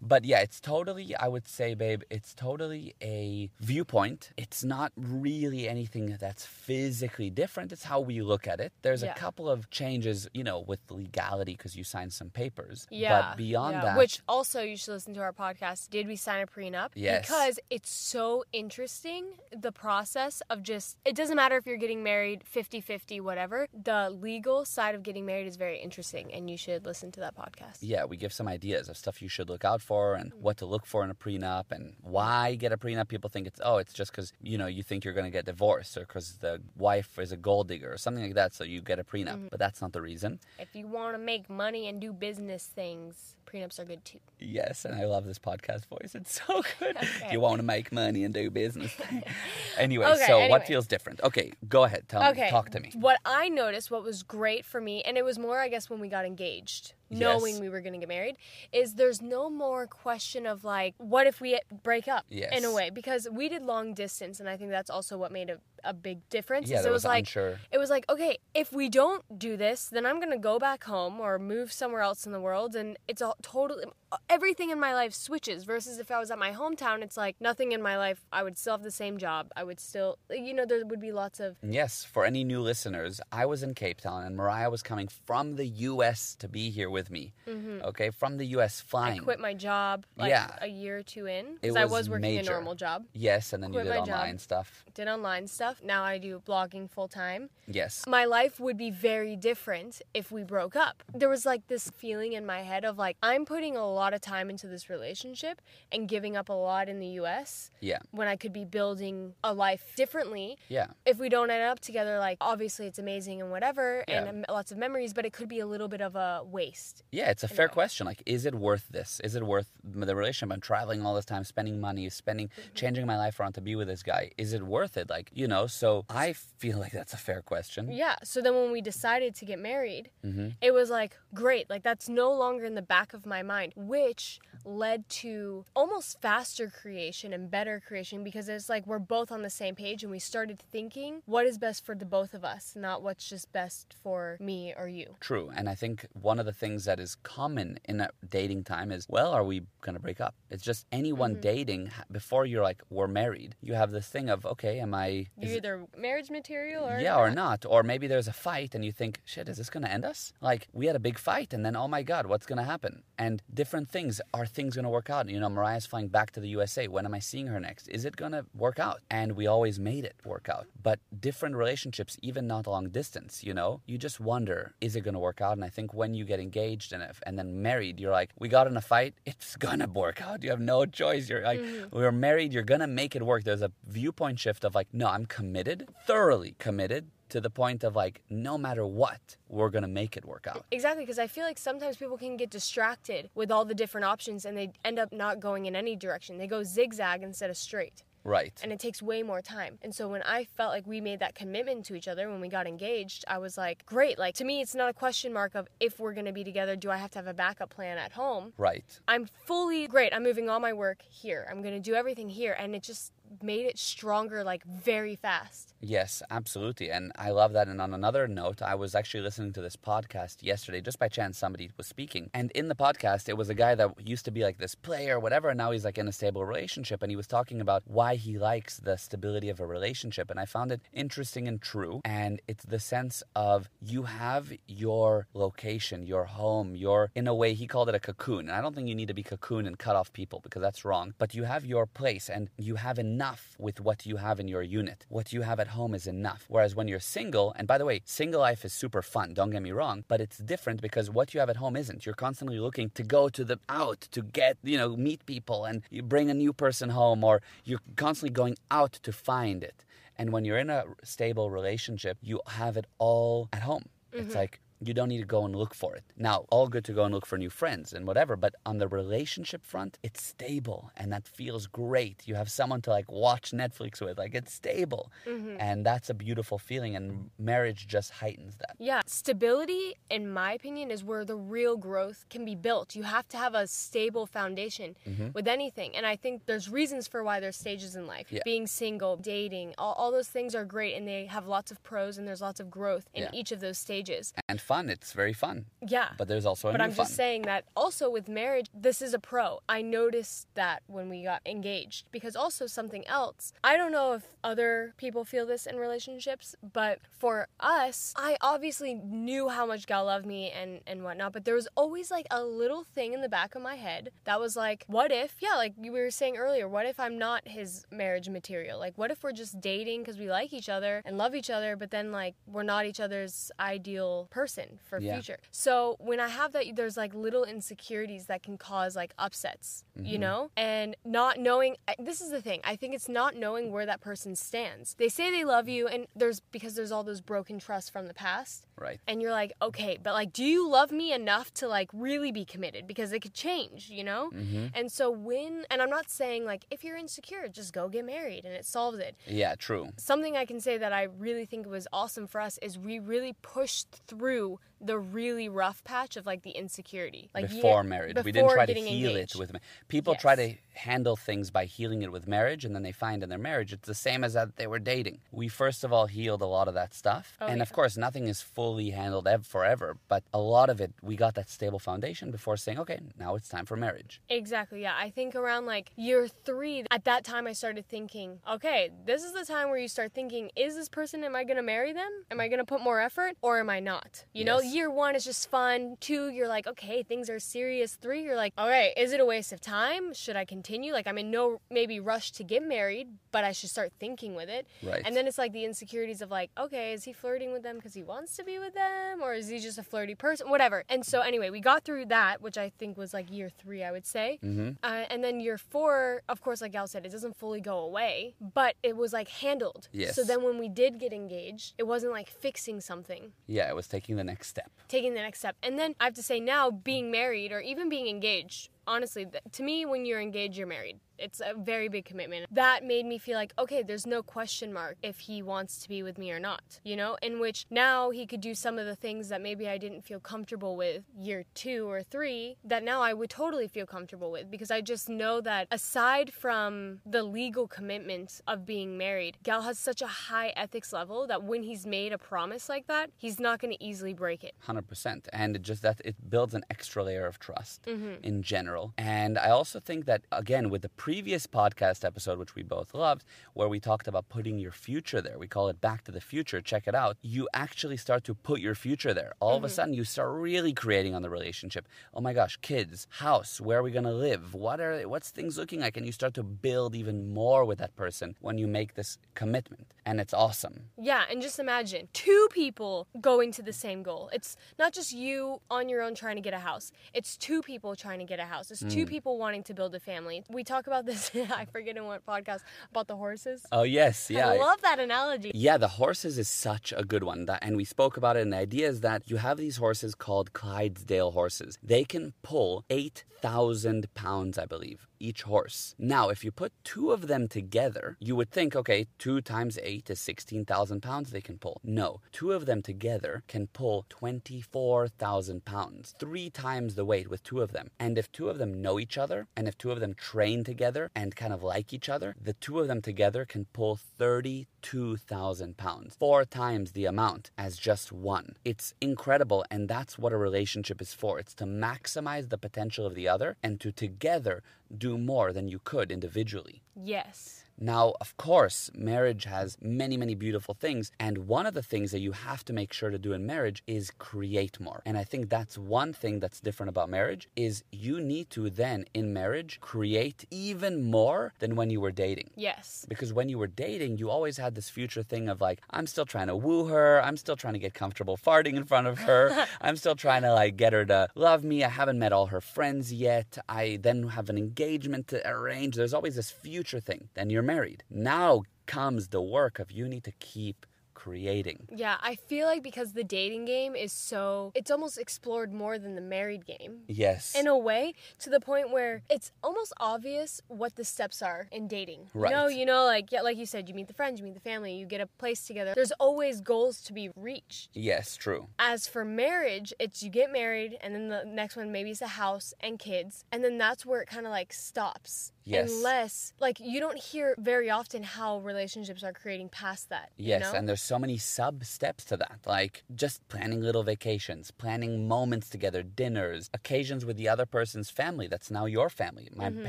But 0.00 0.24
yeah, 0.24 0.40
it's 0.40 0.60
totally, 0.60 1.14
I 1.16 1.28
would 1.28 1.48
say, 1.48 1.74
babe, 1.74 2.02
it's 2.10 2.34
totally 2.34 2.94
a 3.02 3.50
viewpoint. 3.60 4.30
It's 4.36 4.62
not 4.64 4.92
really 4.96 5.68
anything 5.68 6.16
that's 6.20 6.44
physically 6.46 7.30
different. 7.30 7.72
It's 7.72 7.84
how 7.84 8.00
we 8.00 8.20
look 8.22 8.46
at 8.46 8.60
it. 8.60 8.72
There's 8.82 9.02
Yeah. 9.02 9.12
a 9.12 9.14
couple 9.14 9.48
of 9.48 9.70
changes, 9.70 10.28
you 10.34 10.44
know, 10.44 10.58
with 10.60 10.80
legality 10.90 11.52
because 11.52 11.76
you 11.76 11.84
signed 11.84 12.12
some 12.12 12.30
papers. 12.30 12.86
Yeah. 12.90 13.30
But 13.30 13.36
beyond 13.36 13.74
yeah. 13.74 13.84
that, 13.84 13.98
Which 13.98 14.20
also 14.28 14.60
you 14.62 14.76
should 14.76 14.92
listen 14.92 15.14
to 15.14 15.20
our 15.20 15.32
podcast. 15.32 15.90
Did 15.90 16.06
we 16.06 16.16
sign 16.16 16.42
a 16.42 16.46
prenup? 16.46 16.90
Yes. 16.94 17.26
Because 17.26 17.58
it's 17.70 17.90
so 17.90 18.44
interesting 18.52 19.24
the 19.56 19.72
process 19.72 20.42
of 20.50 20.62
just 20.62 20.96
it 21.04 21.14
doesn't 21.16 21.36
matter 21.36 21.56
if 21.56 21.66
you're 21.66 21.76
getting 21.76 22.02
married 22.02 22.42
50-50 22.44 23.20
whatever. 23.20 23.66
The 23.72 24.10
legal 24.10 24.64
side 24.64 24.94
of 24.94 25.02
getting 25.02 25.24
married 25.26 25.46
is 25.46 25.56
very 25.56 25.78
interesting 25.78 26.32
and 26.32 26.50
you 26.50 26.56
should 26.56 26.84
listen 26.84 27.10
to 27.12 27.20
that 27.20 27.34
podcast. 27.36 27.78
yeah, 27.80 28.04
we 28.04 28.16
give 28.16 28.32
some 28.32 28.48
ideas 28.48 28.85
of 28.88 28.96
stuff 28.96 29.22
you 29.22 29.28
should 29.28 29.48
look 29.48 29.64
out 29.64 29.82
for 29.82 30.14
and 30.14 30.32
mm-hmm. 30.32 30.42
what 30.42 30.56
to 30.58 30.66
look 30.66 30.86
for 30.86 31.04
in 31.04 31.10
a 31.10 31.14
prenup 31.14 31.66
and 31.70 31.94
why 32.02 32.54
get 32.54 32.72
a 32.72 32.76
prenup. 32.76 33.08
People 33.08 33.30
think 33.30 33.46
it's, 33.46 33.60
oh, 33.64 33.78
it's 33.78 33.92
just 33.92 34.10
because, 34.12 34.32
you 34.42 34.58
know, 34.58 34.66
you 34.66 34.82
think 34.82 35.04
you're 35.04 35.14
going 35.14 35.24
to 35.24 35.30
get 35.30 35.44
divorced 35.44 35.96
or 35.96 36.00
because 36.00 36.38
the 36.40 36.60
wife 36.76 37.18
is 37.18 37.32
a 37.32 37.36
gold 37.36 37.68
digger 37.68 37.92
or 37.92 37.98
something 37.98 38.24
like 38.24 38.34
that. 38.34 38.54
So 38.54 38.64
you 38.64 38.80
get 38.80 38.98
a 38.98 39.04
prenup. 39.04 39.36
Mm-hmm. 39.36 39.48
But 39.50 39.58
that's 39.58 39.80
not 39.80 39.92
the 39.92 40.02
reason. 40.02 40.40
If 40.58 40.74
you 40.74 40.86
want 40.86 41.14
to 41.14 41.18
make 41.18 41.48
money 41.48 41.88
and 41.88 42.00
do 42.00 42.12
business 42.12 42.64
things, 42.66 43.36
prenups 43.46 43.78
are 43.78 43.84
good 43.84 44.04
too. 44.04 44.18
Yes, 44.38 44.84
and 44.84 44.94
I 44.94 45.04
love 45.06 45.24
this 45.24 45.38
podcast 45.38 45.86
voice. 45.86 46.14
It's 46.14 46.40
so 46.46 46.62
good. 46.78 46.96
Okay. 46.96 47.32
You 47.32 47.40
want 47.40 47.58
to 47.58 47.62
make 47.62 47.92
money 47.92 48.24
and 48.24 48.34
do 48.34 48.50
business. 48.50 48.94
anyway, 49.78 50.06
Okay, 50.06 50.26
so 50.26 50.48
what 50.48 50.66
feels 50.66 50.86
different? 50.86 51.20
Okay, 51.22 51.52
go 51.68 51.84
ahead. 51.84 52.08
Tell 52.08 52.22
Okay. 52.30 52.44
me. 52.44 52.50
Talk 52.50 52.70
to 52.70 52.80
me. 52.80 52.90
What 52.94 53.18
I 53.24 53.48
noticed, 53.48 53.90
what 53.90 54.02
was 54.02 54.22
great 54.22 54.64
for 54.64 54.80
me, 54.80 55.02
and 55.02 55.16
it 55.16 55.24
was 55.24 55.38
more, 55.38 55.60
I 55.60 55.68
guess, 55.68 55.88
when 55.88 56.00
we 56.00 56.08
got 56.08 56.24
engaged, 56.24 56.92
Yes. 57.08 57.20
knowing 57.20 57.60
we 57.60 57.68
were 57.68 57.80
going 57.80 57.92
to 57.92 57.98
get 57.98 58.08
married, 58.08 58.36
is 58.72 58.94
there's 58.94 59.22
no 59.22 59.48
more 59.48 59.86
question 59.86 60.44
of 60.46 60.64
like, 60.64 60.94
what 60.98 61.26
if 61.26 61.40
we 61.40 61.58
break 61.84 62.08
up 62.08 62.24
in 62.52 62.64
a 62.64 62.72
way? 62.72 62.90
Because 62.90 63.28
we 63.30 63.48
did 63.48 63.62
long 63.62 63.94
distance, 63.94 64.40
and 64.40 64.48
I 64.48 64.56
think 64.56 64.70
that's 64.70 64.90
also 64.90 65.16
what 65.16 65.30
made 65.30 65.50
a, 65.50 65.58
a 65.86 65.94
big 65.94 66.18
difference. 66.28 66.68
Yeah, 66.68 66.82
there 66.82 66.90
it 66.90 66.92
was 66.92 67.04
was 67.04 67.04
like, 67.14 67.22
unsure. 67.24 67.58
it 67.70 67.78
was 67.78 67.90
like, 67.90 68.04
okay, 68.10 68.38
if 68.54 68.72
we 68.72 68.88
don't 68.88 69.22
do 69.38 69.56
this, 69.56 69.86
then 69.86 70.04
I'm 70.06 70.18
going 70.20 70.32
to 70.32 70.38
go 70.38 70.58
back 70.58 70.84
home 70.84 71.20
or 71.20 71.38
move 71.38 71.72
somewhere 71.72 72.00
else 72.02 72.26
in 72.26 72.32
the 72.32 72.40
world, 72.40 72.74
and 72.74 72.96
it's 73.08 73.22
all 73.22 73.36
totally, 73.42 73.84
everything 74.28 74.70
in 74.70 74.80
my 74.80 74.94
life 74.94 75.12
switches. 75.14 75.64
Versus 75.64 75.98
if 75.98 76.10
I 76.10 76.18
was 76.18 76.30
at 76.30 76.38
my 76.38 76.52
hometown, 76.52 77.02
it's 77.02 77.16
like 77.16 77.36
nothing 77.40 77.72
in 77.72 77.82
my 77.82 77.96
life, 77.98 78.24
I 78.32 78.42
would 78.42 78.56
still 78.58 78.72
have 78.74 78.82
the 78.82 78.90
same 78.90 79.18
job. 79.18 79.50
I 79.56 79.64
would 79.64 79.80
still, 79.80 80.18
you 80.30 80.54
know, 80.54 80.64
there 80.66 80.84
would 80.84 81.00
be 81.00 81.12
lots 81.12 81.40
of 81.40 81.56
Yes, 81.62 82.04
for 82.04 82.24
any 82.24 82.44
new 82.44 82.60
listeners, 82.60 83.20
I 83.32 83.46
was 83.46 83.62
in 83.62 83.74
Cape 83.74 84.00
Town 84.00 84.24
and 84.24 84.36
Mariah 84.36 84.70
was 84.70 84.82
coming 84.82 85.08
from 85.26 85.56
the 85.56 85.66
US 85.66 86.34
to 86.36 86.48
be 86.48 86.70
here 86.70 86.90
with 86.90 87.10
me. 87.10 87.34
Okay, 87.48 88.10
from 88.10 88.36
the 88.38 88.46
US 88.56 88.80
Mm-hmm. 88.82 88.86
I 88.86 88.90
flying. 88.90 89.20
quit 89.22 89.40
my 89.40 89.54
job 89.54 90.06
like 90.16 90.30
Yeah. 90.30 90.48
a 90.60 90.66
year 90.66 90.98
or 90.98 91.02
two 91.02 91.26
in 91.26 91.58
because 91.60 91.76
I 91.76 91.84
was 91.84 92.08
working 92.08 92.22
major. 92.36 92.50
a 92.52 92.54
normal 92.54 92.74
job. 92.74 93.04
Yes, 93.12 93.52
and 93.52 93.62
then 93.62 93.72
you 93.72 93.80
did 93.82 93.88
my 93.88 93.96
job. 93.96 94.08
online 94.08 94.38
stuff. 94.38 94.84
Did 94.94 95.08
online 95.08 95.46
stuff. 95.46 95.75
Now 95.84 96.02
I 96.04 96.18
do 96.18 96.40
blogging 96.46 96.90
full 96.90 97.08
time. 97.08 97.50
Yes. 97.66 98.04
My 98.06 98.24
life 98.24 98.58
would 98.60 98.76
be 98.76 98.90
very 98.90 99.36
different 99.36 100.00
if 100.14 100.30
we 100.30 100.42
broke 100.42 100.76
up. 100.76 101.02
There 101.14 101.28
was 101.28 101.44
like 101.46 101.66
this 101.68 101.90
feeling 101.96 102.32
in 102.32 102.46
my 102.46 102.62
head 102.62 102.84
of 102.84 102.98
like 102.98 103.16
I'm 103.22 103.44
putting 103.44 103.76
a 103.76 103.86
lot 103.86 104.14
of 104.14 104.20
time 104.20 104.50
into 104.50 104.66
this 104.66 104.88
relationship 104.88 105.60
and 105.92 106.08
giving 106.08 106.36
up 106.36 106.48
a 106.48 106.52
lot 106.52 106.88
in 106.88 106.98
the 107.00 107.06
US 107.20 107.70
Yeah. 107.80 107.98
when 108.10 108.28
I 108.28 108.36
could 108.36 108.52
be 108.52 108.64
building 108.64 109.34
a 109.42 109.52
life 109.52 109.94
differently. 109.96 110.58
Yeah. 110.68 110.86
If 111.04 111.18
we 111.18 111.28
don't 111.28 111.50
end 111.50 111.62
up 111.64 111.80
together 111.80 112.18
like 112.18 112.38
obviously 112.40 112.86
it's 112.86 112.98
amazing 112.98 113.40
and 113.42 113.50
whatever 113.50 114.04
Yeah. 114.08 114.24
and 114.24 114.44
lots 114.48 114.72
of 114.72 114.78
memories 114.78 115.12
but 115.12 115.24
it 115.26 115.32
could 115.32 115.48
be 115.48 115.60
a 115.60 115.66
little 115.66 115.88
bit 115.88 116.00
of 116.00 116.16
a 116.16 116.42
waste. 116.44 117.02
Yeah, 117.12 117.30
it's 117.30 117.42
a 117.42 117.48
fair 117.48 117.68
question. 117.68 118.06
Like, 118.06 118.22
is 118.26 118.46
it 118.46 118.54
worth 118.54 118.88
this? 118.90 119.20
Is 119.24 119.34
it 119.34 119.44
worth 119.44 119.70
the 119.84 120.14
relationship? 120.14 120.52
I'm 120.54 120.60
traveling 120.60 121.04
all 121.04 121.14
this 121.14 121.24
time, 121.24 121.44
spending 121.44 121.80
money, 121.80 122.08
spending, 122.10 122.48
Mm-hmm. 122.48 122.74
changing 122.74 123.06
my 123.06 123.16
life 123.16 123.38
around 123.40 123.54
to 123.54 123.60
be 123.60 123.74
with 123.76 123.88
this 123.88 124.02
guy. 124.02 124.30
Is 124.38 124.52
it 124.52 124.62
worth 124.62 124.96
it? 124.96 125.10
Like, 125.10 125.30
you 125.34 125.48
know, 125.48 125.65
so 125.66 126.04
I 126.08 126.32
feel 126.32 126.78
like 126.78 126.92
that's 126.92 127.12
a 127.12 127.16
fair 127.18 127.42
question. 127.42 127.90
Yeah. 127.90 128.16
So 128.24 128.40
then 128.42 128.54
when 128.54 128.72
we 128.72 128.80
decided 128.80 129.34
to 129.36 129.44
get 129.44 129.58
married, 129.58 130.10
Mm-hmm. 130.24 130.48
it 130.60 130.72
was 130.72 130.90
like, 130.90 131.16
great. 131.34 131.70
Like, 131.70 131.82
that's 131.84 132.08
no 132.08 132.32
longer 132.32 132.64
in 132.64 132.74
the 132.74 132.82
back 132.82 133.14
of 133.14 133.24
my 133.26 133.42
mind, 133.42 133.72
which 133.76 134.40
led 134.64 135.08
to 135.08 135.64
almost 135.76 136.20
faster 136.20 136.68
creation 136.68 137.32
and 137.32 137.48
better 137.50 137.80
creation 137.86 138.24
because 138.24 138.48
it's 138.48 138.68
like 138.68 138.84
we're 138.86 138.98
both 138.98 139.30
on 139.30 139.42
the 139.42 139.50
same 139.50 139.74
page 139.76 140.02
and 140.02 140.10
we 140.10 140.18
started 140.18 140.58
thinking 140.72 141.22
what 141.26 141.46
is 141.46 141.58
best 141.58 141.84
for 141.86 141.94
the 141.94 142.04
both 142.04 142.34
of 142.34 142.44
us, 142.44 142.74
not 142.74 143.02
what's 143.02 143.28
just 143.28 143.52
best 143.52 143.94
for 144.02 144.36
me 144.40 144.74
or 144.76 144.88
you. 144.88 145.14
True. 145.20 145.50
And 145.54 145.68
I 145.68 145.74
think 145.76 146.06
one 146.14 146.40
of 146.40 146.46
the 146.46 146.52
things 146.52 146.84
that 146.86 146.98
is 146.98 147.14
common 147.22 147.78
in 147.84 148.04
dating 148.28 148.64
time 148.64 148.90
is, 148.90 149.06
well, 149.08 149.30
are 149.32 149.44
we 149.44 149.60
going 149.82 149.94
to 149.94 150.02
break 150.02 150.20
up? 150.20 150.34
It's 150.50 150.62
just 150.64 150.86
anyone 150.90 151.32
Mm-hmm. 151.32 151.40
dating 151.40 151.90
before 152.10 152.46
you're 152.46 152.62
like, 152.62 152.82
we're 152.90 153.06
married. 153.06 153.54
You 153.60 153.74
have 153.74 153.90
this 153.90 154.08
thing 154.08 154.28
of, 154.28 154.44
okay, 154.46 154.80
am 154.80 154.94
I. 154.94 155.26
You're 155.48 155.56
it- 155.56 155.64
either 155.64 155.86
marriage 155.96 156.30
material 156.30 156.84
or 156.84 156.98
yeah, 156.98 157.16
or 157.16 157.30
not. 157.30 157.64
Or 157.66 157.82
maybe 157.82 158.06
there's 158.06 158.28
a 158.28 158.32
fight 158.32 158.74
and 158.74 158.84
you 158.84 158.92
think, 158.92 159.20
shit, 159.24 159.48
is 159.48 159.58
this 159.58 159.70
to 159.84 159.90
end 159.90 160.04
us? 160.04 160.32
Like, 160.40 160.68
we 160.72 160.86
had 160.86 160.96
a 160.96 161.00
big 161.00 161.18
fight 161.18 161.52
and 161.52 161.64
then, 161.64 161.76
oh 161.76 161.88
my 161.88 162.02
God, 162.02 162.26
what's 162.26 162.46
to 162.58 162.64
happen? 162.64 163.02
And 163.18 163.42
different 163.52 163.90
things 163.90 164.20
are 164.34 164.46
things 164.46 164.76
to 164.84 164.90
work 164.90 165.10
out? 165.10 165.28
You 165.28 165.40
know, 165.40 165.48
Mariah's 165.48 165.86
flying 165.86 166.08
back 166.08 166.30
to 166.32 166.40
the 166.40 166.48
USA. 166.48 166.88
When 166.88 167.04
am 167.06 167.14
I 167.14 167.18
seeing 167.18 167.46
her 167.48 167.60
next? 167.60 167.88
Is 167.88 168.04
it 168.04 168.16
to 168.32 168.46
work 168.54 168.78
out? 168.78 169.00
And 169.10 169.32
we 169.32 169.46
always 169.46 169.78
made 169.78 170.04
it 170.04 170.16
work 170.24 170.48
out. 170.48 170.66
But 170.82 171.00
different 171.18 171.56
relationships, 171.56 172.16
even 172.22 172.46
not 172.46 172.66
long 172.66 172.88
distance, 172.88 173.42
you 173.42 173.54
know, 173.54 173.80
you 173.86 173.98
just 173.98 174.20
wonder, 174.20 174.74
is 174.80 174.96
it 174.96 175.02
to 175.14 175.20
work 175.20 175.40
out? 175.40 175.52
And 175.52 175.64
I 175.64 175.68
think 175.68 175.94
when 175.94 176.14
you 176.14 176.24
get 176.24 176.40
engaged 176.40 176.92
and, 176.92 177.02
if, 177.02 177.20
and 177.24 177.38
then 177.38 177.62
married, 177.62 178.00
you're 178.00 178.12
like, 178.12 178.30
we 178.38 178.48
got 178.48 178.66
in 178.66 178.76
a 178.76 178.80
fight, 178.80 179.14
it's 179.24 179.56
to 179.80 179.86
work 179.86 180.22
out. 180.22 180.42
You 180.42 180.50
have 180.50 180.60
no 180.60 180.86
choice. 180.86 181.28
You're 181.28 181.42
like, 181.42 181.60
mm-hmm. 181.60 181.96
we're 181.96 182.12
married, 182.12 182.52
you're 182.52 182.62
to 182.80 182.86
make 182.86 183.16
it 183.16 183.22
work. 183.22 183.44
There's 183.44 183.62
a 183.62 183.72
viewpoint 183.86 184.38
shift 184.38 184.64
of 184.64 184.74
like, 184.74 184.88
no, 184.92 185.06
I'm 185.08 185.26
committed, 185.36 185.86
thoroughly 186.06 186.54
committed 186.58 187.10
to 187.28 187.42
the 187.42 187.50
point 187.50 187.84
of 187.84 187.94
like 187.94 188.22
no 188.30 188.56
matter 188.56 188.86
what 188.86 189.36
we're 189.50 189.68
going 189.68 189.82
to 189.82 189.88
make 189.88 190.16
it 190.16 190.24
work 190.24 190.46
out 190.46 190.64
exactly 190.70 191.02
because 191.02 191.18
i 191.18 191.26
feel 191.26 191.44
like 191.44 191.58
sometimes 191.58 191.96
people 191.96 192.16
can 192.16 192.36
get 192.36 192.48
distracted 192.48 193.28
with 193.34 193.50
all 193.50 193.64
the 193.64 193.74
different 193.74 194.04
options 194.04 194.44
and 194.46 194.56
they 194.56 194.70
end 194.84 194.96
up 194.96 195.12
not 195.12 195.40
going 195.40 195.66
in 195.66 195.74
any 195.74 195.96
direction 195.96 196.38
they 196.38 196.46
go 196.46 196.62
zigzag 196.62 197.22
instead 197.24 197.50
of 197.50 197.56
straight 197.56 198.04
Right. 198.26 198.60
And 198.62 198.72
it 198.72 198.80
takes 198.80 199.00
way 199.00 199.22
more 199.22 199.40
time. 199.40 199.78
And 199.82 199.94
so 199.94 200.08
when 200.08 200.22
I 200.22 200.44
felt 200.44 200.72
like 200.72 200.84
we 200.84 201.00
made 201.00 201.20
that 201.20 201.36
commitment 201.36 201.84
to 201.86 201.94
each 201.94 202.08
other 202.08 202.28
when 202.28 202.40
we 202.40 202.48
got 202.48 202.66
engaged, 202.66 203.24
I 203.28 203.38
was 203.38 203.56
like, 203.56 203.86
great. 203.86 204.18
Like 204.18 204.34
to 204.36 204.44
me, 204.44 204.60
it's 204.60 204.74
not 204.74 204.88
a 204.88 204.92
question 204.92 205.32
mark 205.32 205.54
of 205.54 205.68
if 205.78 206.00
we're 206.00 206.12
going 206.12 206.26
to 206.26 206.32
be 206.32 206.42
together, 206.42 206.74
do 206.74 206.90
I 206.90 206.96
have 206.96 207.12
to 207.12 207.18
have 207.20 207.28
a 207.28 207.34
backup 207.34 207.70
plan 207.70 207.98
at 207.98 208.12
home? 208.12 208.52
Right. 208.58 208.84
I'm 209.06 209.26
fully 209.44 209.86
great. 209.86 210.12
I'm 210.12 210.24
moving 210.24 210.50
all 210.50 210.58
my 210.58 210.72
work 210.72 211.02
here. 211.08 211.46
I'm 211.48 211.62
going 211.62 211.74
to 211.74 211.80
do 211.80 211.94
everything 211.94 212.28
here. 212.28 212.56
And 212.58 212.74
it 212.74 212.82
just 212.82 213.12
made 213.42 213.66
it 213.66 213.78
stronger 213.78 214.44
like 214.44 214.64
very 214.64 215.16
fast. 215.16 215.74
Yes, 215.80 216.22
absolutely. 216.30 216.90
And 216.90 217.12
I 217.16 217.30
love 217.30 217.52
that. 217.52 217.68
And 217.68 217.80
on 217.80 217.92
another 217.92 218.26
note, 218.26 218.62
I 218.62 218.74
was 218.74 218.94
actually 218.94 219.22
listening 219.22 219.52
to 219.54 219.60
this 219.60 219.76
podcast 219.76 220.42
yesterday, 220.42 220.80
just 220.80 220.98
by 220.98 221.08
chance, 221.08 221.38
somebody 221.38 221.70
was 221.76 221.86
speaking. 221.86 222.30
And 222.34 222.50
in 222.52 222.68
the 222.68 222.74
podcast, 222.74 223.28
it 223.28 223.36
was 223.36 223.48
a 223.48 223.54
guy 223.54 223.74
that 223.74 223.90
used 224.06 224.24
to 224.24 224.30
be 224.30 224.42
like 224.42 224.58
this 224.58 224.74
player, 224.74 225.20
whatever, 225.20 225.48
and 225.48 225.58
now 225.58 225.70
he's 225.70 225.84
like 225.84 225.98
in 225.98 226.08
a 226.08 226.12
stable 226.12 226.44
relationship. 226.44 227.02
And 227.02 227.10
he 227.10 227.16
was 227.16 227.26
talking 227.26 227.60
about 227.60 227.82
why 227.86 228.16
he 228.16 228.38
likes 228.38 228.78
the 228.78 228.96
stability 228.96 229.48
of 229.48 229.60
a 229.60 229.66
relationship. 229.66 230.30
And 230.30 230.40
I 230.40 230.46
found 230.46 230.72
it 230.72 230.80
interesting 230.92 231.46
and 231.46 231.60
true. 231.60 232.00
And 232.04 232.40
it's 232.48 232.64
the 232.64 232.80
sense 232.80 233.22
of 233.34 233.68
you 233.80 234.04
have 234.04 234.52
your 234.66 235.26
location, 235.34 236.06
your 236.06 236.24
home, 236.24 236.74
your, 236.74 237.10
in 237.14 237.26
a 237.26 237.34
way, 237.34 237.54
he 237.54 237.66
called 237.66 237.88
it 237.88 237.94
a 237.94 238.00
cocoon. 238.00 238.48
And 238.48 238.52
I 238.52 238.60
don't 238.60 238.74
think 238.74 238.88
you 238.88 238.94
need 238.94 239.08
to 239.08 239.14
be 239.14 239.22
cocoon 239.22 239.66
and 239.66 239.78
cut 239.78 239.96
off 239.96 240.12
people 240.12 240.40
because 240.42 240.62
that's 240.62 240.84
wrong. 240.84 241.14
But 241.18 241.34
you 241.34 241.44
have 241.44 241.64
your 241.64 241.86
place 241.86 242.28
and 242.28 242.48
you 242.56 242.76
have 242.76 242.98
enough 242.98 243.25
with 243.58 243.80
what 243.80 244.06
you 244.06 244.16
have 244.16 244.38
in 244.40 244.48
your 244.48 244.62
unit. 244.62 245.04
What 245.08 245.32
you 245.32 245.42
have 245.42 245.60
at 245.60 245.68
home 245.68 245.94
is 245.94 246.06
enough. 246.06 246.42
Whereas 246.48 246.74
when 246.74 246.88
you're 246.88 247.00
single, 247.00 247.52
and 247.56 247.66
by 247.66 247.78
the 247.78 247.84
way, 247.84 248.02
single 248.04 248.40
life 248.40 248.64
is 248.64 248.72
super 248.72 249.02
fun, 249.02 249.34
don't 249.34 249.50
get 249.50 249.62
me 249.62 249.72
wrong, 249.72 250.04
but 250.08 250.20
it's 250.20 250.38
different 250.38 250.80
because 250.80 251.10
what 251.10 251.32
you 251.32 251.40
have 251.40 251.50
at 251.50 251.56
home 251.56 251.76
isn't. 251.76 252.04
You're 252.04 252.14
constantly 252.26 252.58
looking 252.58 252.90
to 252.90 253.02
go 253.02 253.28
to 253.28 253.44
the 253.44 253.58
out, 253.68 254.00
to 254.12 254.22
get, 254.22 254.56
you 254.62 254.78
know, 254.78 254.96
meet 254.96 255.24
people 255.26 255.64
and 255.64 255.82
you 255.90 256.02
bring 256.02 256.30
a 256.30 256.34
new 256.34 256.52
person 256.52 256.90
home 256.90 257.24
or 257.24 257.42
you're 257.64 257.84
constantly 257.96 258.34
going 258.42 258.56
out 258.70 258.92
to 258.92 259.12
find 259.12 259.62
it. 259.62 259.84
And 260.18 260.30
when 260.32 260.44
you're 260.44 260.58
in 260.58 260.70
a 260.70 260.84
stable 261.02 261.50
relationship, 261.50 262.18
you 262.22 262.40
have 262.46 262.76
it 262.76 262.86
all 262.98 263.48
at 263.52 263.62
home. 263.62 263.86
Mm-hmm. 264.12 264.26
It's 264.26 264.34
like 264.34 264.60
you 264.80 264.94
don't 264.94 265.08
need 265.08 265.20
to 265.20 265.26
go 265.26 265.44
and 265.44 265.54
look 265.54 265.74
for 265.74 265.94
it. 265.94 266.04
Now, 266.16 266.46
all 266.50 266.68
good 266.68 266.84
to 266.86 266.92
go 266.92 267.04
and 267.04 267.14
look 267.14 267.26
for 267.26 267.38
new 267.38 267.50
friends 267.50 267.92
and 267.92 268.06
whatever, 268.06 268.36
but 268.36 268.54
on 268.64 268.78
the 268.78 268.88
relationship 268.88 269.64
front, 269.64 269.98
it's 270.02 270.22
stable 270.22 270.90
and 270.96 271.12
that 271.12 271.26
feels 271.26 271.66
great. 271.66 272.22
You 272.26 272.34
have 272.34 272.50
someone 272.50 272.82
to 272.82 272.90
like 272.90 273.10
watch 273.10 273.52
Netflix 273.52 274.00
with, 274.00 274.18
like 274.18 274.34
it's 274.34 274.52
stable. 274.52 275.12
Mm-hmm. 275.26 275.56
And 275.58 275.84
that's 275.84 276.10
a 276.10 276.14
beautiful 276.14 276.58
feeling, 276.58 276.96
and 276.96 277.30
marriage 277.38 277.86
just 277.86 278.10
heightens 278.10 278.56
that. 278.56 278.76
Yeah, 278.78 279.02
stability, 279.06 279.94
in 280.10 280.32
my 280.32 280.52
opinion, 280.52 280.90
is 280.90 281.04
where 281.04 281.24
the 281.24 281.36
real 281.36 281.76
growth 281.76 282.26
can 282.30 282.44
be 282.44 282.54
built. 282.54 282.94
You 282.94 283.04
have 283.04 283.28
to 283.28 283.36
have 283.36 283.54
a 283.54 283.66
stable 283.66 284.26
foundation 284.26 284.96
mm-hmm. 285.08 285.28
with 285.32 285.48
anything. 285.48 285.96
And 285.96 286.06
I 286.06 286.16
think 286.16 286.46
there's 286.46 286.68
reasons 286.68 287.06
for 287.06 287.22
why 287.22 287.40
there's 287.40 287.56
stages 287.56 287.96
in 287.96 288.06
life. 288.06 288.26
Yeah. 288.30 288.40
Being 288.44 288.66
single, 288.66 289.16
dating, 289.16 289.74
all, 289.78 289.94
all 289.94 290.12
those 290.12 290.28
things 290.28 290.54
are 290.54 290.64
great 290.64 290.94
and 290.96 291.06
they 291.06 291.26
have 291.26 291.46
lots 291.46 291.70
of 291.70 291.82
pros 291.82 292.18
and 292.18 292.26
there's 292.26 292.40
lots 292.40 292.60
of 292.60 292.70
growth 292.70 293.08
in 293.14 293.24
yeah. 293.24 293.30
each 293.32 293.52
of 293.52 293.60
those 293.60 293.78
stages. 293.78 294.32
And 294.48 294.60
fun. 294.66 294.90
It's 294.90 295.12
very 295.12 295.32
fun. 295.32 295.66
Yeah. 295.86 296.08
But 296.18 296.26
there's 296.28 296.44
also 296.44 296.72
But 296.72 296.80
I'm 296.80 296.90
fun. 296.90 297.04
just 297.06 297.14
saying 297.14 297.42
that 297.42 297.64
also 297.76 298.10
with 298.10 298.28
marriage, 298.28 298.66
this 298.74 299.00
is 299.00 299.14
a 299.14 299.18
pro. 299.18 299.60
I 299.68 299.80
noticed 299.82 300.48
that 300.54 300.82
when 300.88 301.08
we 301.08 301.22
got 301.22 301.40
engaged 301.46 302.06
because 302.10 302.34
also 302.34 302.66
something 302.66 303.06
else. 303.06 303.52
I 303.62 303.76
don't 303.76 303.92
know 303.92 304.14
if 304.14 304.24
other 304.42 304.94
people 304.96 305.24
feel 305.24 305.46
this 305.46 305.66
in 305.66 305.76
relationships, 305.76 306.54
but 306.72 306.98
for 307.10 307.48
us, 307.60 308.12
I 308.16 308.36
obviously 308.40 308.94
knew 308.94 309.48
how 309.48 309.66
much 309.66 309.86
Gal 309.86 310.04
loved 310.06 310.26
me 310.26 310.50
and 310.50 310.80
and 310.86 311.04
whatnot, 311.04 311.32
but 311.32 311.44
there 311.44 311.54
was 311.54 311.68
always 311.76 312.10
like 312.10 312.26
a 312.30 312.42
little 312.44 312.82
thing 312.96 313.12
in 313.12 313.20
the 313.22 313.28
back 313.28 313.54
of 313.54 313.62
my 313.62 313.76
head 313.76 314.10
that 314.24 314.40
was 314.40 314.56
like, 314.56 314.84
what 314.88 315.10
if? 315.12 315.36
Yeah, 315.40 315.54
like 315.54 315.74
you 315.80 315.92
were 315.92 316.10
saying 316.10 316.36
earlier, 316.36 316.66
what 316.68 316.86
if 316.86 316.98
I'm 316.98 317.18
not 317.18 317.46
his 317.46 317.86
marriage 317.90 318.28
material? 318.28 318.78
Like, 318.78 318.96
what 318.98 319.10
if 319.10 319.22
we're 319.22 319.32
just 319.44 319.60
dating 319.60 320.00
because 320.00 320.18
we 320.18 320.28
like 320.28 320.52
each 320.52 320.68
other 320.68 321.02
and 321.04 321.16
love 321.18 321.34
each 321.34 321.50
other, 321.50 321.76
but 321.76 321.90
then 321.90 322.10
like 322.12 322.34
we're 322.46 322.62
not 322.74 322.84
each 322.86 323.00
other's 323.00 323.50
ideal 323.60 324.26
person? 324.30 324.55
Person 324.56 324.78
for 324.84 325.00
yeah. 325.00 325.14
future. 325.14 325.38
So 325.50 325.96
when 325.98 326.20
I 326.20 326.28
have 326.28 326.52
that, 326.52 326.64
there's 326.74 326.96
like 326.96 327.14
little 327.14 327.44
insecurities 327.44 328.26
that 328.26 328.42
can 328.42 328.58
cause 328.58 328.96
like 328.96 329.12
upsets, 329.18 329.84
mm-hmm. 329.96 330.06
you 330.06 330.18
know? 330.18 330.50
And 330.56 330.96
not 331.04 331.38
knowing, 331.38 331.76
this 331.98 332.20
is 332.20 332.30
the 332.30 332.42
thing, 332.42 332.60
I 332.64 332.76
think 332.76 332.94
it's 332.94 333.08
not 333.08 333.36
knowing 333.36 333.72
where 333.72 333.86
that 333.86 334.00
person 334.00 334.36
stands. 334.36 334.94
They 334.98 335.08
say 335.08 335.30
they 335.30 335.44
love 335.44 335.68
you, 335.68 335.86
and 335.86 336.06
there's 336.14 336.40
because 336.40 336.74
there's 336.74 336.92
all 336.92 337.04
those 337.04 337.20
broken 337.20 337.58
trust 337.58 337.92
from 337.92 338.06
the 338.06 338.14
past. 338.14 338.66
Right. 338.78 339.00
And 339.06 339.22
you're 339.22 339.32
like, 339.32 339.52
okay, 339.62 339.98
but 340.02 340.12
like, 340.12 340.32
do 340.32 340.44
you 340.44 340.68
love 340.68 340.92
me 340.92 341.12
enough 341.12 341.52
to 341.54 341.68
like 341.68 341.88
really 341.92 342.32
be 342.32 342.44
committed? 342.44 342.86
Because 342.86 343.12
it 343.12 343.20
could 343.20 343.34
change, 343.34 343.88
you 343.90 344.04
know? 344.04 344.30
Mm-hmm. 344.34 344.66
And 344.74 344.92
so 344.92 345.10
when, 345.10 345.64
and 345.70 345.80
I'm 345.80 345.90
not 345.90 346.10
saying 346.10 346.44
like, 346.44 346.66
if 346.70 346.84
you're 346.84 346.96
insecure, 346.96 347.48
just 347.48 347.72
go 347.72 347.88
get 347.88 348.04
married 348.04 348.44
and 348.44 348.52
it 348.52 348.66
solves 348.66 348.98
it. 348.98 349.16
Yeah, 349.26 349.54
true. 349.54 349.88
Something 349.96 350.36
I 350.36 350.44
can 350.44 350.60
say 350.60 350.78
that 350.78 350.92
I 350.92 351.04
really 351.04 351.46
think 351.46 351.66
was 351.66 351.88
awesome 351.92 352.26
for 352.26 352.40
us 352.40 352.58
is 352.60 352.78
we 352.78 352.98
really 352.98 353.34
pushed 353.42 354.02
through 354.06 354.45
you 354.46 354.58
the 354.80 354.98
really 354.98 355.48
rough 355.48 355.82
patch 355.84 356.16
of 356.16 356.26
like 356.26 356.42
the 356.42 356.50
insecurity 356.50 357.30
like 357.34 357.48
before 357.48 357.82
yeah, 357.82 357.88
marriage 357.88 358.14
before 358.14 358.24
we 358.24 358.32
didn't 358.32 358.50
try 358.50 358.66
to 358.66 358.74
heal 358.74 359.10
engaged. 359.10 359.34
it 359.34 359.38
with 359.38 359.56
people 359.88 360.12
yes. 360.12 360.22
try 360.22 360.36
to 360.36 360.54
handle 360.74 361.16
things 361.16 361.50
by 361.50 361.64
healing 361.64 362.02
it 362.02 362.12
with 362.12 362.28
marriage 362.28 362.64
and 362.64 362.74
then 362.74 362.82
they 362.82 362.92
find 362.92 363.22
in 363.22 363.28
their 363.28 363.38
marriage 363.38 363.72
it's 363.72 363.86
the 363.86 363.94
same 363.94 364.22
as 364.22 364.34
that 364.34 364.56
they 364.56 364.66
were 364.66 364.78
dating 364.78 365.18
we 365.32 365.48
first 365.48 365.82
of 365.82 365.92
all 365.92 366.06
healed 366.06 366.42
a 366.42 366.46
lot 366.46 366.68
of 366.68 366.74
that 366.74 366.94
stuff 366.94 367.36
oh, 367.40 367.46
and 367.46 367.58
yeah. 367.58 367.62
of 367.62 367.72
course 367.72 367.96
nothing 367.96 368.28
is 368.28 368.42
fully 368.42 368.90
handled 368.90 369.26
forever 369.44 369.96
but 370.08 370.22
a 370.34 370.38
lot 370.38 370.68
of 370.68 370.80
it 370.80 370.92
we 371.02 371.16
got 371.16 371.34
that 371.34 371.48
stable 371.48 371.78
foundation 371.78 372.30
before 372.30 372.56
saying 372.56 372.78
okay 372.78 373.00
now 373.18 373.34
it's 373.34 373.48
time 373.48 373.64
for 373.64 373.76
marriage 373.76 374.20
exactly 374.28 374.82
yeah 374.82 374.94
i 374.98 375.08
think 375.08 375.34
around 375.34 375.64
like 375.64 375.90
year 375.96 376.28
three 376.28 376.84
at 376.90 377.04
that 377.04 377.24
time 377.24 377.46
i 377.46 377.52
started 377.52 377.88
thinking 377.88 378.38
okay 378.48 378.90
this 379.06 379.24
is 379.24 379.32
the 379.32 379.44
time 379.44 379.68
where 379.68 379.78
you 379.78 379.88
start 379.88 380.12
thinking 380.12 380.50
is 380.54 380.74
this 380.76 380.88
person 380.88 381.24
am 381.24 381.34
i 381.34 381.44
going 381.44 381.56
to 381.56 381.62
marry 381.62 381.92
them 381.92 382.10
am 382.30 382.40
i 382.40 382.48
going 382.48 382.58
to 382.58 382.64
put 382.64 382.80
more 382.82 383.00
effort 383.00 383.36
or 383.40 383.58
am 383.58 383.70
i 383.70 383.80
not 383.80 384.24
you 384.34 384.44
yes. 384.44 384.46
know 384.46 384.60
year 384.66 384.90
one 384.90 385.14
is 385.14 385.24
just 385.24 385.50
fun. 385.50 385.96
Two, 386.00 386.28
you're 386.30 386.48
like, 386.48 386.66
okay, 386.66 387.02
things 387.02 387.30
are 387.30 387.38
serious. 387.38 387.94
Three, 387.94 388.22
you're 388.22 388.36
like, 388.36 388.52
all 388.58 388.68
right, 388.68 388.92
is 388.96 389.12
it 389.12 389.20
a 389.20 389.24
waste 389.24 389.52
of 389.52 389.60
time? 389.60 390.12
Should 390.12 390.36
I 390.36 390.44
continue? 390.44 390.92
Like, 390.92 391.06
I'm 391.06 391.18
in 391.18 391.30
no 391.30 391.60
maybe 391.70 392.00
rush 392.00 392.32
to 392.32 392.44
get 392.44 392.62
married, 392.62 393.08
but 393.32 393.44
I 393.44 393.52
should 393.52 393.70
start 393.70 393.92
thinking 393.98 394.34
with 394.34 394.48
it. 394.48 394.66
Right. 394.82 395.02
And 395.04 395.14
then 395.16 395.26
it's 395.26 395.38
like 395.38 395.52
the 395.52 395.64
insecurities 395.64 396.22
of 396.22 396.30
like, 396.30 396.50
okay, 396.58 396.92
is 396.92 397.04
he 397.04 397.12
flirting 397.12 397.52
with 397.52 397.62
them 397.62 397.76
because 397.76 397.94
he 397.94 398.02
wants 398.02 398.36
to 398.36 398.44
be 398.44 398.58
with 398.58 398.74
them, 398.74 399.22
or 399.22 399.34
is 399.34 399.48
he 399.48 399.58
just 399.58 399.78
a 399.78 399.82
flirty 399.82 400.14
person? 400.14 400.50
Whatever. 400.50 400.84
And 400.88 401.04
so 401.04 401.20
anyway, 401.20 401.50
we 401.50 401.60
got 401.60 401.84
through 401.84 402.06
that, 402.06 402.42
which 402.42 402.58
I 402.58 402.70
think 402.78 402.96
was 402.96 403.14
like 403.14 403.30
year 403.30 403.48
three, 403.48 403.84
I 403.84 403.92
would 403.92 404.06
say. 404.06 404.38
Mm-hmm. 404.44 404.70
Uh, 404.82 405.04
and 405.10 405.22
then 405.22 405.40
year 405.40 405.58
four, 405.58 406.22
of 406.28 406.40
course, 406.40 406.60
like 406.60 406.72
Gal 406.72 406.86
said, 406.86 407.06
it 407.06 407.12
doesn't 407.12 407.36
fully 407.36 407.60
go 407.60 407.78
away, 407.78 408.34
but 408.40 408.76
it 408.82 408.96
was 408.96 409.12
like 409.12 409.28
handled. 409.28 409.88
Yes. 409.92 410.14
So 410.14 410.24
then 410.24 410.42
when 410.42 410.58
we 410.58 410.68
did 410.68 410.98
get 410.98 411.12
engaged, 411.12 411.74
it 411.78 411.86
wasn't 411.86 412.12
like 412.12 412.28
fixing 412.28 412.80
something. 412.80 413.32
Yeah, 413.46 413.68
it 413.68 413.76
was 413.76 413.86
taking 413.86 414.16
the 414.16 414.24
next 414.24 414.55
step 414.56 414.70
taking 414.88 415.14
the 415.14 415.20
next 415.20 415.40
step. 415.40 415.56
And 415.62 415.78
then 415.78 415.94
I 416.00 416.04
have 416.04 416.14
to 416.14 416.22
say 416.22 416.40
now 416.40 416.70
being 416.70 417.10
married 417.10 417.52
or 417.52 417.60
even 417.60 417.88
being 417.88 418.08
engaged, 418.08 418.70
honestly, 418.86 419.26
to 419.52 419.62
me 419.62 419.84
when 419.84 420.04
you're 420.04 420.20
engaged 420.20 420.56
you're 420.56 420.66
married. 420.66 420.98
It's 421.18 421.40
a 421.40 421.54
very 421.54 421.88
big 421.88 422.04
commitment. 422.04 422.46
That 422.50 422.84
made 422.84 423.06
me 423.06 423.18
feel 423.18 423.36
like, 423.36 423.52
okay, 423.58 423.82
there's 423.82 424.06
no 424.06 424.22
question 424.22 424.72
mark 424.72 424.96
if 425.02 425.20
he 425.20 425.42
wants 425.42 425.78
to 425.82 425.88
be 425.88 426.02
with 426.02 426.18
me 426.18 426.30
or 426.30 426.40
not, 426.40 426.80
you 426.84 426.96
know? 426.96 427.16
In 427.22 427.40
which 427.40 427.66
now 427.70 428.10
he 428.10 428.26
could 428.26 428.40
do 428.40 428.54
some 428.54 428.78
of 428.78 428.86
the 428.86 428.96
things 428.96 429.28
that 429.28 429.40
maybe 429.40 429.68
I 429.68 429.78
didn't 429.78 430.02
feel 430.02 430.20
comfortable 430.20 430.76
with 430.76 431.04
year 431.18 431.44
two 431.54 431.88
or 431.88 432.02
three, 432.02 432.56
that 432.64 432.82
now 432.82 433.02
I 433.02 433.12
would 433.12 433.30
totally 433.30 433.68
feel 433.68 433.86
comfortable 433.86 434.30
with 434.30 434.50
because 434.50 434.70
I 434.70 434.80
just 434.80 435.08
know 435.08 435.40
that 435.40 435.68
aside 435.70 436.32
from 436.32 437.00
the 437.06 437.22
legal 437.22 437.66
commitment 437.66 438.40
of 438.46 438.66
being 438.66 438.96
married, 438.98 439.38
Gal 439.42 439.62
has 439.62 439.78
such 439.78 440.02
a 440.02 440.06
high 440.06 440.48
ethics 440.56 440.92
level 440.92 441.26
that 441.26 441.42
when 441.42 441.62
he's 441.62 441.86
made 441.86 442.12
a 442.12 442.18
promise 442.18 442.68
like 442.68 442.86
that, 442.86 443.10
he's 443.16 443.38
not 443.40 443.60
going 443.60 443.72
to 443.72 443.84
easily 443.84 444.12
break 444.12 444.44
it. 444.44 444.54
100%. 444.66 445.26
And 445.32 445.62
just 445.62 445.82
that 445.82 446.00
it 446.04 446.16
builds 446.28 446.54
an 446.54 446.64
extra 446.70 447.04
layer 447.04 447.26
of 447.26 447.38
trust 447.38 447.82
mm-hmm. 447.82 448.14
in 448.22 448.42
general. 448.42 448.92
And 448.98 449.38
I 449.38 449.50
also 449.50 449.80
think 449.80 450.06
that, 450.06 450.22
again, 450.32 450.70
with 450.70 450.82
the 450.82 450.88
previous 451.06 451.46
podcast 451.46 452.04
episode, 452.04 452.36
which 452.36 452.56
we 452.56 452.64
both 452.64 452.92
loved, 452.92 453.24
where 453.54 453.68
we 453.68 453.78
talked 453.78 454.08
about 454.08 454.28
putting 454.28 454.58
your 454.58 454.72
future 454.72 455.20
there. 455.20 455.38
We 455.38 455.46
call 455.46 455.68
it 455.68 455.80
Back 455.80 456.02
to 456.06 456.10
the 456.10 456.20
Future. 456.20 456.60
Check 456.60 456.88
it 456.88 456.96
out. 456.96 457.16
You 457.22 457.48
actually 457.54 457.96
start 457.96 458.24
to 458.24 458.34
put 458.34 458.60
your 458.60 458.74
future 458.74 459.14
there. 459.14 459.34
All 459.38 459.56
of 459.56 459.62
a 459.62 459.68
mm-hmm. 459.68 459.74
sudden, 459.76 459.94
you 459.94 460.02
start 460.02 460.32
really 460.32 460.72
creating 460.72 461.14
on 461.14 461.22
the 461.22 461.30
relationship. 461.30 461.86
Oh 462.12 462.20
my 462.20 462.32
gosh, 462.32 462.56
kids, 462.56 463.06
house, 463.08 463.60
where 463.60 463.78
are 463.78 463.84
we 463.84 463.92
gonna 463.92 464.10
live? 464.10 464.52
What 464.52 464.80
are 464.80 465.08
what's 465.08 465.30
things 465.30 465.56
looking 465.56 465.78
like? 465.78 465.96
And 465.96 466.04
you 466.04 466.10
start 466.10 466.34
to 466.34 466.42
build 466.42 466.96
even 466.96 467.32
more 467.32 467.64
with 467.64 467.78
that 467.78 467.94
person 467.94 468.34
when 468.40 468.58
you 468.58 468.66
make 468.66 468.94
this 468.94 469.16
commitment, 469.34 469.94
and 470.04 470.18
it's 470.18 470.34
awesome. 470.34 470.86
Yeah, 471.00 471.22
and 471.30 471.40
just 471.40 471.60
imagine 471.60 472.08
two 472.14 472.48
people 472.50 473.06
going 473.20 473.52
to 473.52 473.62
the 473.62 473.72
same 473.72 474.02
goal. 474.02 474.28
It's 474.32 474.56
not 474.76 474.92
just 474.92 475.12
you 475.12 475.60
on 475.70 475.88
your 475.88 476.02
own 476.02 476.16
trying 476.16 476.34
to 476.34 476.42
get 476.42 476.52
a 476.52 476.58
house. 476.58 476.90
It's 477.14 477.36
two 477.36 477.62
people 477.62 477.94
trying 477.94 478.18
to 478.18 478.24
get 478.24 478.40
a 478.40 478.46
house. 478.46 478.72
It's 478.72 478.80
two 478.80 479.06
mm. 479.06 479.08
people 479.08 479.38
wanting 479.38 479.62
to 479.62 479.72
build 479.72 479.94
a 479.94 480.00
family. 480.00 480.42
We 480.50 480.64
talk 480.64 480.88
about 480.88 480.95
this. 481.04 481.30
I 481.50 481.66
forget 481.66 481.96
in 481.96 482.04
what 482.04 482.24
podcast 482.24 482.60
about 482.90 483.08
the 483.08 483.16
horses. 483.16 483.66
Oh 483.72 483.82
yes, 483.82 484.30
yeah. 484.30 484.48
I 484.50 484.56
love 484.56 484.80
that 484.82 484.98
analogy. 484.98 485.52
Yeah, 485.54 485.76
the 485.76 485.88
horses 485.88 486.38
is 486.38 486.48
such 486.48 486.94
a 486.96 487.04
good 487.04 487.22
one. 487.22 487.46
That, 487.46 487.58
and 487.62 487.76
we 487.76 487.84
spoke 487.84 488.16
about 488.16 488.36
it. 488.36 488.42
And 488.42 488.52
the 488.52 488.58
idea 488.58 488.88
is 488.88 489.00
that 489.00 489.28
you 489.30 489.36
have 489.36 489.58
these 489.58 489.76
horses 489.76 490.14
called 490.14 490.52
Clydesdale 490.52 491.32
horses. 491.32 491.78
They 491.82 492.04
can 492.04 492.32
pull 492.42 492.84
8,000 492.88 494.12
pounds, 494.14 494.58
I 494.58 494.66
believe, 494.66 495.06
each 495.18 495.42
horse. 495.42 495.94
Now, 495.98 496.28
if 496.28 496.44
you 496.44 496.50
put 496.50 496.72
two 496.84 497.12
of 497.12 497.26
them 497.26 497.48
together, 497.48 498.16
you 498.20 498.36
would 498.36 498.50
think, 498.50 498.74
okay, 498.74 499.06
two 499.18 499.40
times 499.40 499.78
eight 499.82 500.10
is 500.10 500.20
16,000 500.20 501.00
pounds 501.00 501.30
they 501.30 501.40
can 501.40 501.58
pull. 501.58 501.80
No, 501.82 502.20
two 502.32 502.52
of 502.52 502.66
them 502.66 502.82
together 502.82 503.42
can 503.48 503.66
pull 503.68 504.06
24,000 504.08 505.64
pounds, 505.64 506.14
three 506.18 506.50
times 506.50 506.94
the 506.94 507.04
weight 507.04 507.28
with 507.28 507.42
two 507.42 507.60
of 507.60 507.72
them. 507.72 507.90
And 507.98 508.18
if 508.18 508.30
two 508.32 508.48
of 508.48 508.58
them 508.58 508.80
know 508.80 508.98
each 508.98 509.18
other, 509.18 509.48
and 509.56 509.68
if 509.68 509.76
two 509.78 509.90
of 509.90 510.00
them 510.00 510.14
train 510.14 510.64
together 510.64 511.10
and 511.14 511.36
kind 511.36 511.52
of 511.52 511.62
like 511.62 511.92
each 511.92 512.08
other, 512.08 512.34
the 512.40 512.54
two 512.54 512.80
of 512.80 512.88
them 512.88 513.02
together 513.02 513.44
can 513.44 513.66
pull 513.72 513.96
32,000 513.96 515.76
pounds, 515.76 516.16
four 516.18 516.44
times 516.44 516.92
the 516.92 517.06
amount 517.06 517.50
as 517.58 517.76
just 517.76 518.12
one. 518.12 518.56
It's 518.64 518.94
incredible, 519.00 519.64
and 519.70 519.88
that's 519.88 520.18
what 520.18 520.32
a 520.32 520.36
relationship 520.36 521.00
is 521.00 521.14
for. 521.14 521.38
It's 521.38 521.54
to 521.54 521.64
maximize 521.64 522.48
the 522.48 522.58
potential 522.58 523.06
of 523.06 523.14
the 523.14 523.28
other 523.28 523.56
and 523.62 523.80
to 523.80 523.92
together 523.92 524.62
do 524.96 525.18
more 525.18 525.52
than 525.52 525.68
you 525.68 525.78
could 525.78 526.10
individually. 526.10 526.82
Yes. 526.94 527.65
Now, 527.78 528.14
of 528.20 528.36
course, 528.36 528.90
marriage 528.94 529.44
has 529.44 529.76
many, 529.80 530.16
many 530.16 530.34
beautiful 530.34 530.74
things. 530.74 531.12
And 531.20 531.46
one 531.46 531.66
of 531.66 531.74
the 531.74 531.82
things 531.82 532.10
that 532.12 532.20
you 532.20 532.32
have 532.32 532.64
to 532.66 532.72
make 532.72 532.92
sure 532.92 533.10
to 533.10 533.18
do 533.18 533.32
in 533.32 533.46
marriage 533.46 533.82
is 533.86 534.10
create 534.18 534.80
more. 534.80 535.02
And 535.04 535.18
I 535.18 535.24
think 535.24 535.48
that's 535.48 535.76
one 535.76 536.12
thing 536.12 536.40
that's 536.40 536.60
different 536.60 536.88
about 536.88 537.10
marriage 537.10 537.48
is 537.56 537.84
you 537.92 538.20
need 538.20 538.50
to 538.50 538.70
then 538.70 539.04
in 539.12 539.32
marriage 539.32 539.78
create 539.80 540.44
even 540.50 541.02
more 541.10 541.52
than 541.58 541.76
when 541.76 541.90
you 541.90 542.00
were 542.00 542.12
dating. 542.12 542.50
Yes. 542.56 543.04
Because 543.08 543.32
when 543.32 543.48
you 543.48 543.58
were 543.58 543.66
dating, 543.66 544.18
you 544.18 544.30
always 544.30 544.56
had 544.56 544.74
this 544.74 544.88
future 544.88 545.22
thing 545.22 545.48
of 545.48 545.60
like, 545.60 545.80
I'm 545.90 546.06
still 546.06 546.26
trying 546.26 546.46
to 546.46 546.56
woo 546.56 546.86
her. 546.86 547.22
I'm 547.22 547.36
still 547.36 547.56
trying 547.56 547.74
to 547.74 547.78
get 547.78 547.94
comfortable 547.94 548.36
farting 548.36 548.76
in 548.76 548.84
front 548.84 549.06
of 549.06 549.18
her. 549.20 549.66
I'm 549.80 549.96
still 549.96 550.16
trying 550.16 550.42
to 550.42 550.52
like 550.52 550.76
get 550.76 550.92
her 550.92 551.04
to 551.04 551.28
love 551.34 551.64
me. 551.64 551.84
I 551.84 551.88
haven't 551.88 552.18
met 552.18 552.32
all 552.32 552.46
her 552.46 552.60
friends 552.60 553.12
yet. 553.12 553.58
I 553.68 553.98
then 554.00 554.28
have 554.28 554.48
an 554.48 554.56
engagement 554.56 555.28
to 555.28 555.46
arrange. 555.48 555.96
There's 555.96 556.14
always 556.14 556.36
this 556.36 556.50
future 556.50 557.00
thing. 557.00 557.28
Then 557.34 557.50
you're 557.50 557.65
married. 557.66 558.04
Now 558.08 558.62
comes 558.86 559.28
the 559.28 559.42
work 559.42 559.78
of 559.78 559.90
you 559.90 560.08
need 560.08 560.24
to 560.24 560.32
keep 560.32 560.86
creating. 561.16 561.88
Yeah, 561.90 562.16
I 562.22 562.36
feel 562.36 562.66
like 562.66 562.82
because 562.82 563.12
the 563.14 563.24
dating 563.24 563.64
game 563.64 563.96
is 563.96 564.12
so, 564.12 564.70
it's 564.74 564.90
almost 564.90 565.18
explored 565.18 565.72
more 565.72 565.98
than 565.98 566.14
the 566.14 566.20
married 566.20 566.64
game. 566.66 567.00
Yes. 567.08 567.54
In 567.58 567.66
a 567.66 567.76
way, 567.76 568.14
to 568.40 568.50
the 568.50 568.60
point 568.60 568.90
where 568.92 569.22
it's 569.30 569.50
almost 569.62 569.92
obvious 569.98 570.60
what 570.68 570.94
the 570.96 571.04
steps 571.04 571.40
are 571.42 571.68
in 571.72 571.88
dating. 571.88 572.28
Right. 572.34 572.50
You 572.50 572.56
know, 572.56 572.66
you 572.68 572.86
know, 572.86 573.04
like 573.06 573.32
yeah, 573.32 573.40
like 573.40 573.56
you 573.56 573.66
said, 573.66 573.88
you 573.88 573.94
meet 573.94 574.08
the 574.08 574.14
friends, 574.14 574.38
you 574.38 574.44
meet 574.44 574.54
the 574.54 574.60
family, 574.60 574.92
you 574.94 575.06
get 575.06 575.20
a 575.20 575.26
place 575.26 575.66
together. 575.66 575.92
There's 575.94 576.12
always 576.12 576.60
goals 576.60 577.00
to 577.02 577.12
be 577.12 577.30
reached. 577.34 577.88
yes, 577.94 578.36
true. 578.36 578.68
As 578.78 579.06
for 579.08 579.24
marriage, 579.24 579.92
it's 579.98 580.22
you 580.22 580.30
get 580.30 580.52
married, 580.52 580.96
and 581.00 581.14
then 581.14 581.28
the 581.28 581.44
next 581.46 581.76
one 581.76 581.90
maybe 581.90 582.10
is 582.10 582.22
a 582.22 582.26
house 582.28 582.74
and 582.80 582.98
kids, 582.98 583.44
and 583.50 583.64
then 583.64 583.78
that's 583.78 584.04
where 584.04 584.20
it 584.20 584.28
kind 584.28 584.46
of 584.46 584.52
like 584.52 584.72
stops. 584.72 585.52
Yes. 585.64 585.90
Unless, 585.90 586.52
like, 586.60 586.78
you 586.78 587.00
don't 587.00 587.18
hear 587.18 587.56
very 587.58 587.90
often 587.90 588.22
how 588.22 588.58
relationships 588.60 589.24
are 589.24 589.32
creating 589.32 589.68
past 589.70 590.10
that. 590.10 590.30
you 590.36 590.50
Yes, 590.50 590.60
know? 590.62 590.78
and 590.78 590.88
there's 590.88 591.02
so 591.06 591.18
many 591.18 591.38
sub 591.38 591.84
steps 591.84 592.24
to 592.26 592.36
that, 592.36 592.58
like 592.66 593.04
just 593.14 593.46
planning 593.48 593.80
little 593.80 594.02
vacations, 594.02 594.70
planning 594.70 595.12
moments 595.28 595.68
together, 595.70 596.02
dinners, 596.02 596.68
occasions 596.74 597.24
with 597.24 597.36
the 597.36 597.48
other 597.48 597.66
person's 597.78 598.10
family. 598.10 598.46
That's 598.48 598.70
now 598.70 598.86
your 598.86 599.08
family. 599.10 599.48
My 599.54 599.70
Mm-hmm. 599.70 599.84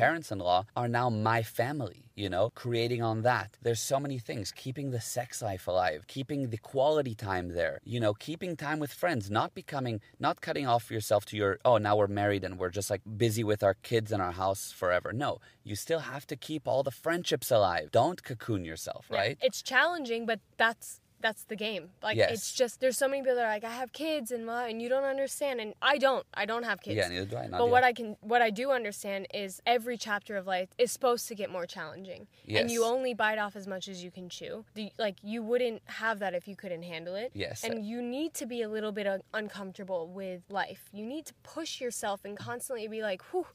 parents 0.03 0.31
in 0.31 0.39
law 0.39 0.65
are 0.75 0.87
now 0.87 1.09
my 1.09 1.41
family, 1.43 2.01
you 2.15 2.29
know, 2.29 2.45
creating 2.63 3.01
on 3.03 3.21
that. 3.23 3.49
There's 3.61 3.79
so 3.93 3.99
many 3.99 4.17
things, 4.19 4.51
keeping 4.51 4.91
the 4.91 5.01
sex 5.01 5.41
life 5.41 5.67
alive, 5.67 5.99
keeping 6.07 6.49
the 6.49 6.57
quality 6.57 7.15
time 7.15 7.47
there, 7.59 7.79
you 7.83 7.99
know, 7.99 8.13
keeping 8.13 8.55
time 8.55 8.79
with 8.79 8.91
friends, 8.93 9.29
not 9.31 9.53
becoming, 9.53 10.01
not 10.19 10.41
cutting 10.41 10.67
off 10.67 10.91
yourself 10.91 11.25
to 11.27 11.37
your, 11.37 11.59
oh, 11.65 11.77
now 11.77 11.95
we're 11.95 12.07
married 12.07 12.43
and 12.43 12.57
we're 12.59 12.69
just 12.79 12.89
like 12.89 13.01
busy 13.17 13.43
with 13.43 13.61
our 13.63 13.75
kids 13.89 14.11
and 14.11 14.21
our 14.21 14.33
house 14.43 14.71
forever. 14.71 15.13
No, 15.13 15.39
you 15.63 15.75
still 15.75 15.99
have 15.99 16.25
to 16.27 16.35
keep 16.35 16.67
all 16.67 16.83
the 16.83 16.91
friendships 17.05 17.49
alive. 17.51 17.91
Don't 17.91 18.21
cocoon 18.23 18.65
yourself, 18.65 19.05
Yeah, 19.11 19.17
right? 19.19 19.37
It's 19.41 19.61
challenging, 19.61 20.25
but 20.25 20.39
that's 20.57 20.99
that's 21.19 21.43
the 21.45 21.55
game. 21.55 21.89
Like 22.03 22.15
Yes. 22.17 22.31
it's 22.31 22.53
just 22.53 22.79
there's 22.79 22.97
so 22.97 23.07
many 23.07 23.21
people 23.21 23.35
that 23.35 23.45
are 23.45 23.49
like, 23.49 23.63
I 23.63 23.71
have 23.71 23.91
kids 23.91 24.31
and 24.31 24.45
blah, 24.45 24.65
and 24.65 24.81
you 24.81 24.87
don't 24.89 25.03
understand, 25.03 25.59
and 25.59 25.73
I 25.81 25.97
don't. 25.97 26.25
I 26.33 26.45
don't 26.45 26.63
have 26.63 26.79
kids. 26.81 26.95
Yeah, 26.97 27.07
neither 27.07 27.25
do 27.25 27.37
I. 27.37 27.47
Not 27.47 27.57
But 27.59 27.65
yet. 27.65 27.71
what 27.71 27.83
I 27.83 27.93
can, 27.93 28.17
what 28.21 28.41
I 28.41 28.49
do 28.49 28.71
understand 28.71 29.27
is 29.33 29.61
every 29.65 29.97
chapter 29.97 30.37
of 30.37 30.45
life 30.45 30.69
is 30.77 30.91
supposed 30.91 31.27
to 31.29 31.35
get 31.35 31.49
more 31.49 31.65
challenging, 31.65 32.27
Yes. 32.45 32.61
and 32.61 32.71
you 32.71 32.83
only 32.85 33.13
bite 33.13 33.39
off 33.39 33.55
as 33.55 33.65
much 33.67 33.87
as 33.87 34.03
you 34.03 34.11
can 34.11 34.29
chew. 34.29 34.65
The, 34.75 34.91
like 34.99 35.17
you 35.23 35.41
wouldn't 35.43 35.81
have 35.85 36.19
that 36.19 36.33
if 36.35 36.47
you 36.47 36.55
couldn't 36.55 36.83
handle 36.83 37.15
it. 37.15 37.31
Yes. 37.33 37.63
And 37.63 37.85
you 37.85 38.01
need 38.01 38.33
to 38.35 38.45
be 38.45 38.61
a 38.61 38.69
little 38.69 38.91
bit 38.91 39.07
un- 39.07 39.21
uncomfortable 39.33 40.07
with 40.07 40.43
life. 40.49 40.89
You 40.93 41.05
need 41.05 41.25
to 41.25 41.33
push 41.43 41.81
yourself 41.81 42.25
and 42.25 42.37
constantly 42.37 42.87
be 42.87 43.01
like, 43.01 43.21
"Whew, 43.31 43.47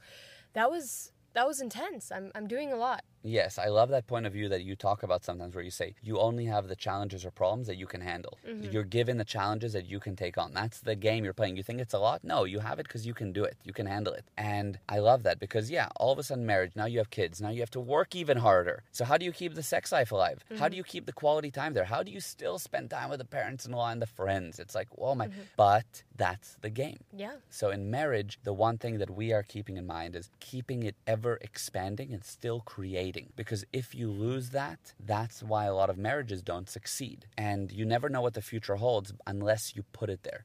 that 0.55 0.71
was 0.71 1.13
that 1.35 1.47
was 1.47 1.61
intense. 1.61 2.11
I'm 2.11 2.33
I'm 2.35 2.47
doing 2.47 2.73
a 2.73 2.77
lot." 2.77 3.05
Yes, 3.23 3.59
I 3.59 3.67
love 3.69 3.91
that 3.91 4.07
point 4.07 4.27
of 4.27 4.33
view 4.33 4.49
that 4.49 4.63
you 4.63 4.75
talk 4.75 5.03
about 5.03 5.25
sometimes 5.25 5.55
where 5.55 5.65
you 5.65 5.71
say 5.71 5.95
you 6.03 6.19
only 6.19 6.47
have 6.47 6.69
the 6.69 6.77
challenges 6.77 7.25
or 7.25 7.31
problems 7.31 7.67
that 7.69 7.77
you 7.77 7.87
can 7.87 8.01
handle. 8.01 8.39
Mm-hmm. 8.47 8.71
You're 8.71 8.85
given 8.85 9.19
the 9.19 9.25
challenges 9.25 9.73
that 9.73 9.87
you 9.87 10.01
can 10.01 10.17
take 10.17 10.39
on. 10.39 10.53
That's 10.53 10.81
the 10.81 10.97
game 10.97 11.25
you're 11.25 11.33
playing. 11.33 11.57
You 11.57 11.63
think 11.63 11.81
it's 11.81 11.95
a 11.95 11.99
lot? 11.99 12.25
No, 12.25 12.45
you 12.45 12.59
have 12.61 12.79
it 12.79 12.85
because 12.85 13.07
you 13.07 13.15
can 13.15 13.33
do 13.33 13.45
it. 13.45 13.57
You 13.65 13.73
can 13.73 13.87
handle 13.87 14.13
it. 14.13 14.25
And 14.37 14.79
I 14.89 14.99
love 14.99 15.23
that 15.23 15.39
because, 15.39 15.71
yeah, 15.71 15.89
all 15.97 16.13
of 16.13 16.19
a 16.19 16.23
sudden, 16.23 16.47
marriage, 16.47 16.73
now 16.75 16.87
you 16.87 16.99
have 16.99 17.11
kids. 17.11 17.41
Now 17.41 17.51
you 17.51 17.61
have 17.61 17.71
to 17.71 17.81
work 17.81 18.15
even 18.17 18.39
harder. 18.39 18.83
So, 18.91 19.05
how 19.05 19.17
do 19.17 19.25
you 19.25 19.33
keep 19.33 19.55
the 19.55 19.63
sex 19.63 19.93
life 19.93 20.13
alive? 20.13 20.45
How 20.51 20.57
do 20.57 20.73
mm-hmm. 20.73 20.79
you 20.79 20.85
keep 20.85 21.07
the 21.07 21.13
quality 21.13 21.51
time 21.51 21.75
there? 21.75 21.85
How 21.85 22.03
do 22.03 22.11
you 22.11 22.21
still 22.21 22.59
spend 22.59 22.91
time 22.91 23.11
with 23.11 23.19
the 23.19 23.25
parents 23.25 23.67
in 23.67 23.73
law 23.73 23.91
and 23.91 24.03
the 24.03 24.07
friends? 24.07 24.59
It's 24.59 24.75
like, 24.75 24.89
oh 24.99 25.15
my. 25.15 25.29
Mm-hmm. 25.29 25.41
But 25.57 26.03
that's 26.17 26.57
the 26.61 26.71
game. 26.71 26.99
Yeah. 27.17 27.35
So 27.51 27.71
in 27.71 27.91
marriage, 27.91 28.39
the 28.43 28.53
one 28.53 28.79
thing 28.79 28.99
that 28.99 29.11
we 29.11 29.33
are 29.33 29.43
keeping 29.43 29.77
in 29.77 29.87
mind 29.87 30.17
is 30.17 30.31
keeping 30.41 30.83
it 30.83 30.97
ever 31.07 31.39
expanding 31.41 32.13
and 32.13 32.25
still 32.25 32.61
creating. 32.61 33.12
Because 33.37 33.65
if 33.73 33.95
you 33.95 34.11
lose 34.11 34.51
that, 34.51 34.95
that's 34.99 35.43
why 35.43 35.65
a 35.67 35.75
lot 35.75 35.91
of 35.91 35.99
marriages 35.99 36.43
don't 36.43 36.69
succeed. 36.69 37.27
And 37.37 37.71
you 37.73 37.85
never 37.85 38.09
know 38.09 38.21
what 38.21 38.35
the 38.35 38.43
future 38.43 38.77
holds 38.77 39.13
unless 39.27 39.75
you 39.77 39.85
put 39.93 40.11
it 40.11 40.23
there. 40.23 40.45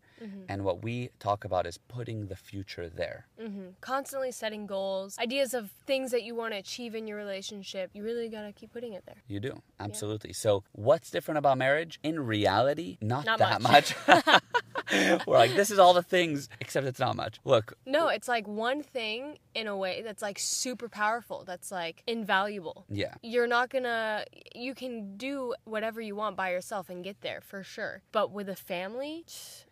And 0.50 0.64
what 0.64 0.82
we 0.84 1.10
talk 1.20 1.46
about 1.46 1.68
is 1.68 1.78
putting 1.78 2.26
the 2.28 2.36
future 2.36 2.90
there. 2.90 3.28
Mm-hmm. 3.40 3.68
Constantly 3.82 4.32
setting 4.32 4.66
goals, 4.66 5.16
ideas 5.20 5.54
of 5.54 5.70
things 5.86 6.10
that 6.12 6.24
you 6.24 6.34
want 6.34 6.54
to 6.54 6.58
achieve 6.58 6.96
in 6.96 7.06
your 7.06 7.18
relationship. 7.18 7.92
You 7.94 8.04
really 8.04 8.28
gotta 8.28 8.52
keep 8.52 8.74
putting 8.74 8.94
it 8.94 9.04
there. 9.06 9.22
You 9.28 9.40
do. 9.40 9.62
Absolutely. 9.80 10.34
So 10.34 10.64
what's 10.72 11.12
different 11.12 11.38
about 11.38 11.60
marriage? 11.60 12.00
In 12.02 12.26
reality, 12.26 12.98
not, 13.00 13.26
Not 13.26 13.40
that 13.40 13.62
much. 13.62 13.96
much. 14.08 14.42
We're 15.27 15.38
like, 15.38 15.56
this 15.56 15.72
is 15.72 15.79
all 15.79 15.94
the 15.94 16.03
things, 16.03 16.50
except 16.60 16.86
it's 16.88 17.00
not 17.00 17.15
much. 17.15 17.39
Look, 17.46 17.74
No, 17.86 18.08
it's 18.08 18.27
like 18.27 18.48
one 18.48 18.84
thing 18.84 19.38
in 19.53 19.67
a 19.67 19.75
way 19.75 20.01
that's 20.01 20.22
like 20.22 20.39
super 20.39 20.89
powerful. 20.89 21.44
That's 21.46 21.72
like 21.72 22.03
invaluable. 22.08 22.86
yeah. 22.89 23.15
You're 23.22 23.48
not 23.48 23.70
gonna. 23.70 24.25
You 24.56 24.74
can 24.75 25.17
do 25.17 25.53
whatever 25.65 26.00
you 26.01 26.15
want 26.15 26.36
by 26.36 26.51
yourself 26.51 26.89
and 26.89 27.03
get 27.03 27.22
there 27.22 27.41
for 27.41 27.63
sure. 27.63 28.01
But 28.12 28.32
with 28.32 28.50
a 28.50 28.56
family, 28.56 29.25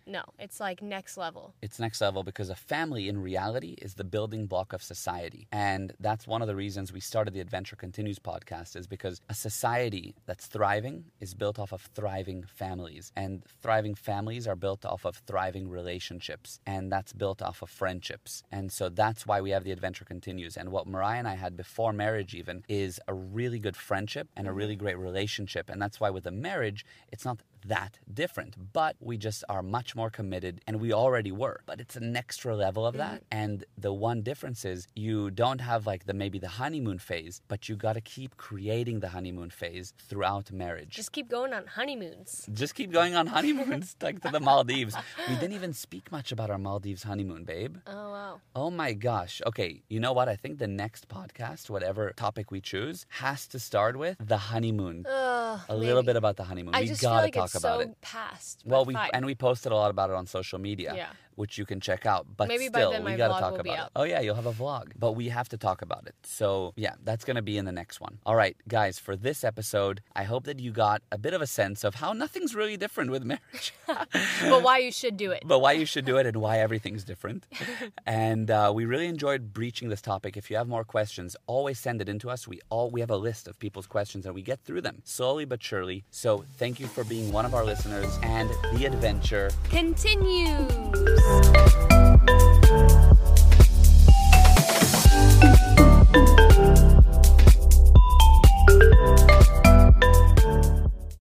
no, 0.07 0.23
it's 0.37 0.59
like 0.59 0.81
next 0.81 1.17
level. 1.17 1.53
It's 1.61 1.79
next 1.79 1.99
level 2.01 2.23
because 2.23 2.49
a 2.49 2.55
family 2.55 3.09
in 3.09 3.21
reality 3.21 3.75
is 3.81 3.95
the 3.95 4.03
building 4.03 4.45
block 4.45 4.73
of 4.73 4.83
society. 4.83 5.47
And 5.51 5.93
that's 5.99 6.27
one 6.27 6.41
of 6.41 6.47
the 6.47 6.55
reasons 6.55 6.93
we 6.93 6.99
started 6.99 7.33
the 7.33 7.39
Adventure 7.39 7.75
Continues 7.75 8.19
podcast 8.19 8.75
is 8.75 8.85
because 8.85 9.21
a 9.29 9.33
society 9.33 10.15
that's 10.25 10.45
thriving 10.45 11.05
is 11.19 11.33
built 11.33 11.57
off 11.57 11.71
of 11.71 11.81
thriving 11.95 12.43
families. 12.43 13.11
And 13.15 13.43
thriving 13.61 13.95
families 13.95 14.47
are 14.47 14.55
built 14.55 14.85
off 14.85 15.05
of 15.05 15.17
thriving 15.25 15.69
relationships. 15.69 16.59
And 16.67 16.91
that's 16.91 17.13
built 17.13 17.41
off 17.41 17.61
of 17.61 17.69
friendships. 17.69 18.43
And 18.51 18.71
so 18.71 18.89
that's 18.89 19.25
why 19.25 19.41
we 19.41 19.49
have 19.51 19.63
the 19.63 19.71
Adventure 19.71 20.05
Continues. 20.05 20.55
And 20.55 20.69
what 20.71 20.87
Mariah 20.87 21.19
and 21.19 21.27
I 21.27 21.35
had 21.35 21.57
before 21.57 21.93
marriage 21.93 22.35
even 22.35 22.63
is 22.67 22.99
a 23.07 23.13
really 23.13 23.59
good 23.59 23.75
friendship 23.75 24.27
and 24.35 24.47
a 24.47 24.53
really 24.53 24.75
mm-hmm. 24.75 24.83
great 24.83 24.97
relationship. 24.97 25.69
And 25.69 25.81
that's 25.81 25.99
why 25.99 26.11
with 26.11 26.27
a 26.27 26.31
marriage, 26.31 26.85
it's 27.11 27.25
not 27.25 27.39
that 27.67 27.99
different, 28.11 28.73
but 28.73 28.95
we 28.99 29.17
just 29.17 29.43
are 29.49 29.61
much 29.61 29.95
more 29.95 30.09
committed 30.09 30.61
and 30.67 30.79
we 30.79 30.93
already 30.93 31.31
were. 31.31 31.61
But 31.65 31.79
it's 31.81 31.95
an 31.95 32.15
extra 32.15 32.55
level 32.55 32.85
of 32.85 32.95
that. 32.97 33.15
Mm-hmm. 33.15 33.43
And 33.43 33.65
the 33.77 33.93
one 33.93 34.21
difference 34.21 34.65
is 34.65 34.87
you 34.95 35.31
don't 35.31 35.61
have 35.61 35.85
like 35.85 36.05
the 36.05 36.13
maybe 36.13 36.39
the 36.39 36.47
honeymoon 36.47 36.99
phase, 36.99 37.41
but 37.47 37.67
you 37.69 37.75
got 37.75 37.93
to 37.93 38.01
keep 38.01 38.37
creating 38.37 38.99
the 38.99 39.09
honeymoon 39.09 39.49
phase 39.49 39.93
throughout 39.97 40.51
marriage. 40.51 40.89
Just 40.89 41.11
keep 41.11 41.29
going 41.29 41.53
on 41.53 41.65
honeymoons. 41.67 42.47
Just 42.53 42.75
keep 42.75 42.91
going 42.91 43.15
on 43.15 43.27
honeymoons, 43.27 43.95
like 44.01 44.21
to 44.21 44.29
the 44.29 44.39
Maldives. 44.39 44.95
We 45.27 45.35
didn't 45.35 45.53
even 45.53 45.73
speak 45.73 46.11
much 46.11 46.31
about 46.31 46.49
our 46.49 46.57
Maldives 46.57 47.03
honeymoon, 47.03 47.43
babe. 47.43 47.77
Oh 47.87 48.11
wow. 48.11 48.41
Oh 48.55 48.69
my 48.69 48.93
gosh. 48.93 49.41
Okay, 49.45 49.81
you 49.89 49.99
know 49.99 50.13
what? 50.13 50.29
I 50.29 50.35
think 50.35 50.59
the 50.59 50.67
next 50.67 51.07
podcast, 51.07 51.69
whatever 51.69 52.11
topic 52.15 52.51
we 52.51 52.61
choose, 52.61 53.05
has 53.09 53.47
to 53.47 53.59
start 53.59 53.97
with 53.97 54.17
the 54.19 54.37
honeymoon. 54.37 55.05
Ugh, 55.09 55.59
a 55.69 55.75
little 55.75 56.03
bit 56.03 56.15
about 56.15 56.37
the 56.37 56.43
honeymoon. 56.43 56.75
I 56.75 56.81
we 56.81 56.87
just 56.87 57.01
gotta 57.01 57.15
feel 57.15 57.23
like 57.23 57.33
talk 57.33 57.54
about 57.55 57.81
so 57.81 57.89
it. 57.89 58.01
past. 58.01 58.61
Well, 58.65 58.85
we 58.85 58.93
fine. 58.93 59.09
and 59.13 59.25
we 59.25 59.35
posted 59.35 59.71
a 59.71 59.75
lot 59.75 59.89
about 59.91 60.09
it 60.09 60.15
on 60.15 60.25
social 60.27 60.59
media, 60.59 60.93
Yeah. 60.95 61.07
which 61.35 61.57
you 61.57 61.65
can 61.65 61.79
check 61.79 62.05
out. 62.05 62.25
But 62.37 62.47
Maybe 62.47 62.69
by 62.69 62.79
still, 62.79 62.91
then 62.91 63.03
we 63.03 63.15
gotta 63.15 63.33
vlog 63.33 63.39
talk 63.39 63.59
about 63.59 63.85
it. 63.87 63.91
Oh 63.95 64.03
yeah, 64.03 64.21
you'll 64.21 64.35
have 64.35 64.45
a 64.45 64.53
vlog. 64.53 64.91
But 64.97 65.13
we 65.13 65.29
have 65.29 65.49
to 65.49 65.57
talk 65.57 65.81
about 65.81 66.07
it. 66.07 66.15
So 66.23 66.73
yeah, 66.75 66.95
that's 67.03 67.25
gonna 67.25 67.41
be 67.41 67.57
in 67.57 67.65
the 67.65 67.71
next 67.71 67.99
one. 67.99 68.19
All 68.25 68.35
right, 68.35 68.55
guys, 68.67 68.99
for 68.99 69.15
this 69.15 69.43
episode, 69.43 70.01
I 70.15 70.23
hope 70.23 70.43
that 70.45 70.59
you 70.59 70.71
got 70.71 71.01
a 71.11 71.17
bit 71.17 71.33
of 71.33 71.41
a 71.41 71.47
sense 71.47 71.83
of 71.83 71.95
how 71.95 72.13
nothing's 72.13 72.55
really 72.55 72.77
different 72.77 73.11
with 73.11 73.23
marriage. 73.23 73.73
but 73.87 74.61
why 74.63 74.77
you 74.79 74.91
should 74.91 75.17
do 75.17 75.31
it. 75.31 75.43
but 75.45 75.59
why 75.59 75.73
you 75.73 75.85
should 75.85 76.05
do 76.05 76.17
it 76.17 76.25
and 76.25 76.37
why 76.37 76.59
everything's 76.59 77.03
different. 77.03 77.47
and 78.05 78.49
uh, 78.51 78.71
we 78.73 78.85
really 78.85 79.07
enjoyed 79.07 79.53
breaching 79.53 79.89
this 79.89 80.01
topic. 80.01 80.37
If 80.37 80.49
you 80.49 80.57
have 80.57 80.67
more 80.67 80.83
questions, 80.83 81.35
always 81.47 81.79
send 81.79 82.01
it 82.01 82.09
in 82.09 82.19
to 82.19 82.29
us. 82.29 82.47
We 82.47 82.59
all 82.69 82.89
we 82.89 83.01
have 83.01 83.09
a 83.09 83.17
list 83.17 83.47
of 83.47 83.59
people's 83.59 83.87
questions 83.87 84.25
and 84.25 84.33
we 84.35 84.41
get 84.41 84.59
through 84.63 84.81
them 84.81 85.01
slowly 85.03 85.45
but 85.45 85.61
surely. 85.61 86.03
So 86.11 86.45
thank 86.57 86.79
you 86.79 86.87
for 86.87 87.03
being 87.03 87.31
one 87.45 87.51
of 87.51 87.59
our 87.59 87.65
listeners 87.65 88.17
and 88.23 88.49
the 88.73 88.85
adventure 88.85 89.51
Continues. 89.69 90.71